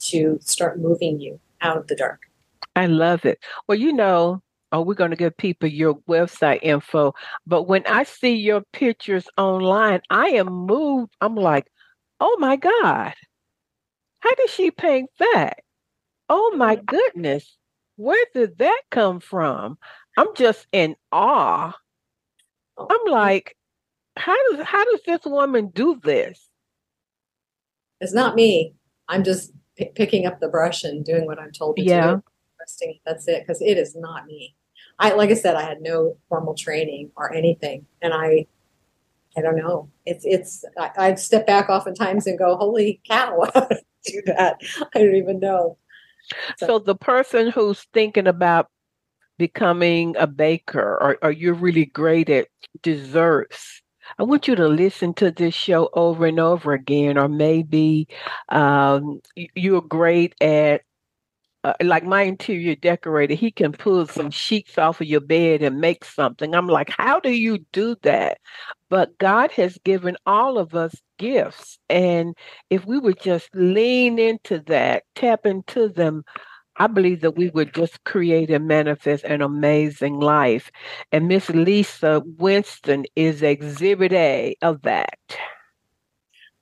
[0.00, 2.22] to start moving you out of the dark.
[2.76, 3.38] I love it.
[3.66, 7.14] Well, you know, oh, we're going to give people your website info.
[7.46, 11.12] But when I see your pictures online, I am moved.
[11.20, 11.66] I'm like,
[12.20, 13.14] oh my God.
[14.20, 15.60] How did she paint that?
[16.28, 16.86] Oh my mm.
[16.86, 17.56] goodness.
[17.96, 19.76] Where did that come from?
[20.16, 21.76] I'm just in awe.
[22.78, 23.56] Oh, I'm like,
[24.16, 26.48] how does how does this woman do this?
[28.00, 28.74] It's not me.
[29.08, 32.14] I'm just p- picking up the brush and doing what I'm told to yeah.
[32.14, 32.22] do.
[33.04, 34.54] That's it, because it is not me.
[34.98, 38.46] I like I said, I had no formal training or anything, and I
[39.36, 39.90] I don't know.
[40.06, 43.50] It's it's I, I step back oftentimes and go, "Holy cow,
[44.04, 44.60] do that.
[44.94, 45.76] I don't even know.
[46.58, 48.68] So, so the person who's thinking about
[49.38, 52.48] becoming a baker or, or you're really great at
[52.82, 53.82] desserts,
[54.18, 58.08] I want you to listen to this show over and over again, or maybe
[58.48, 59.20] um,
[59.54, 60.82] you're great at
[61.64, 65.80] uh, like my interior decorator, he can pull some sheets off of your bed and
[65.80, 66.54] make something.
[66.54, 68.38] I'm like, how do you do that?
[68.88, 71.78] But God has given all of us gifts.
[71.88, 72.34] And
[72.70, 76.24] if we would just lean into that, tap into them,
[76.76, 80.70] I believe that we would just create and manifest an amazing life.
[81.12, 85.18] And Miss Lisa Winston is exhibit A of that.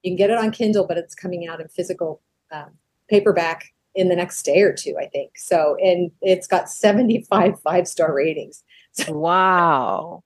[0.04, 2.22] You can get it on Kindle, but it's coming out in physical
[2.56, 2.72] um,
[3.10, 5.38] paperback in the next day or two, I think.
[5.38, 8.64] So, and it's got 75 five star ratings.
[9.08, 10.24] wow.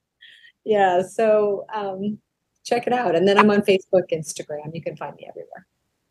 [0.63, 1.01] yeah.
[1.03, 2.19] So, um,
[2.63, 3.15] check it out.
[3.15, 4.73] And then I'm on Facebook, Instagram.
[4.73, 5.65] You can find me everywhere.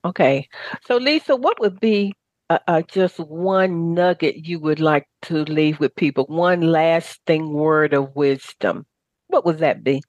[0.04, 0.48] Okay.
[0.86, 2.14] So, Lisa, what would be
[2.50, 6.24] uh, uh, just one nugget you would like to leave with people?
[6.26, 8.86] One lasting word of wisdom.
[9.28, 10.02] What would that be?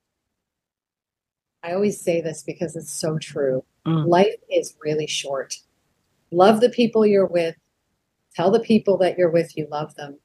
[1.62, 3.66] I always say this because it's so true.
[3.86, 4.08] Mm.
[4.08, 5.58] Life is really short.
[6.32, 7.56] Love the people you're with.
[8.36, 10.20] Tell the people that you're with you love them.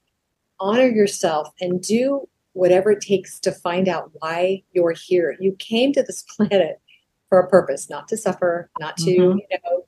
[0.61, 5.37] Honor yourself and do whatever it takes to find out why you're here.
[5.41, 6.81] You came to this planet
[7.29, 9.39] for a purpose, not to suffer, not to, mm-hmm.
[9.39, 9.85] you know,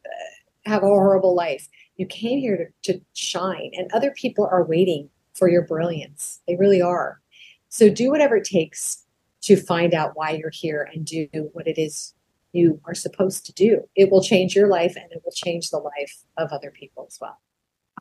[0.65, 1.69] have a horrible life.
[1.97, 6.41] You came here to, to shine, and other people are waiting for your brilliance.
[6.47, 7.21] They really are.
[7.69, 9.05] So do whatever it takes
[9.43, 12.15] to find out why you're here and do what it is
[12.57, 13.83] you are supposed to do.
[13.95, 17.19] It will change your life and it will change the life of other people as
[17.21, 17.39] well.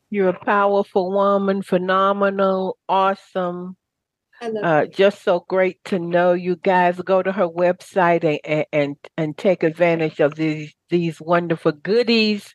[0.10, 3.78] You're a powerful woman, phenomenal, awesome.
[4.42, 7.00] Uh, just so great to know you guys.
[7.00, 12.54] Go to her website and and, and take advantage of these these wonderful goodies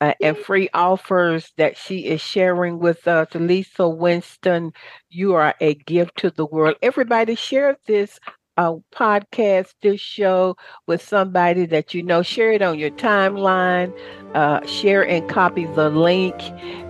[0.00, 3.28] uh, and free offers that she is sharing with us.
[3.34, 4.72] Lisa Winston,
[5.08, 6.76] you are a gift to the world.
[6.82, 8.20] Everybody, share this
[8.56, 12.22] uh, podcast, this show with somebody that you know.
[12.22, 13.96] Share it on your timeline.
[14.34, 16.34] Uh, share and copy the link.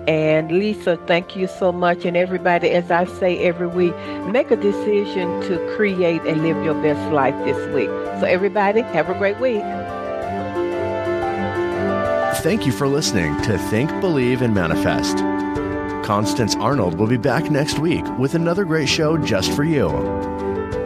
[0.09, 2.05] And Lisa, thank you so much.
[2.05, 3.95] And everybody, as I say every week,
[4.27, 7.89] make a decision to create and live your best life this week.
[8.21, 9.63] So, everybody, have a great week.
[12.43, 15.17] Thank you for listening to Think, Believe, and Manifest.
[16.05, 19.89] Constance Arnold will be back next week with another great show just for you.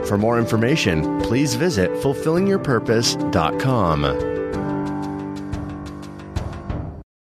[0.07, 4.38] For more information, please visit fulfillingyourpurpose.com.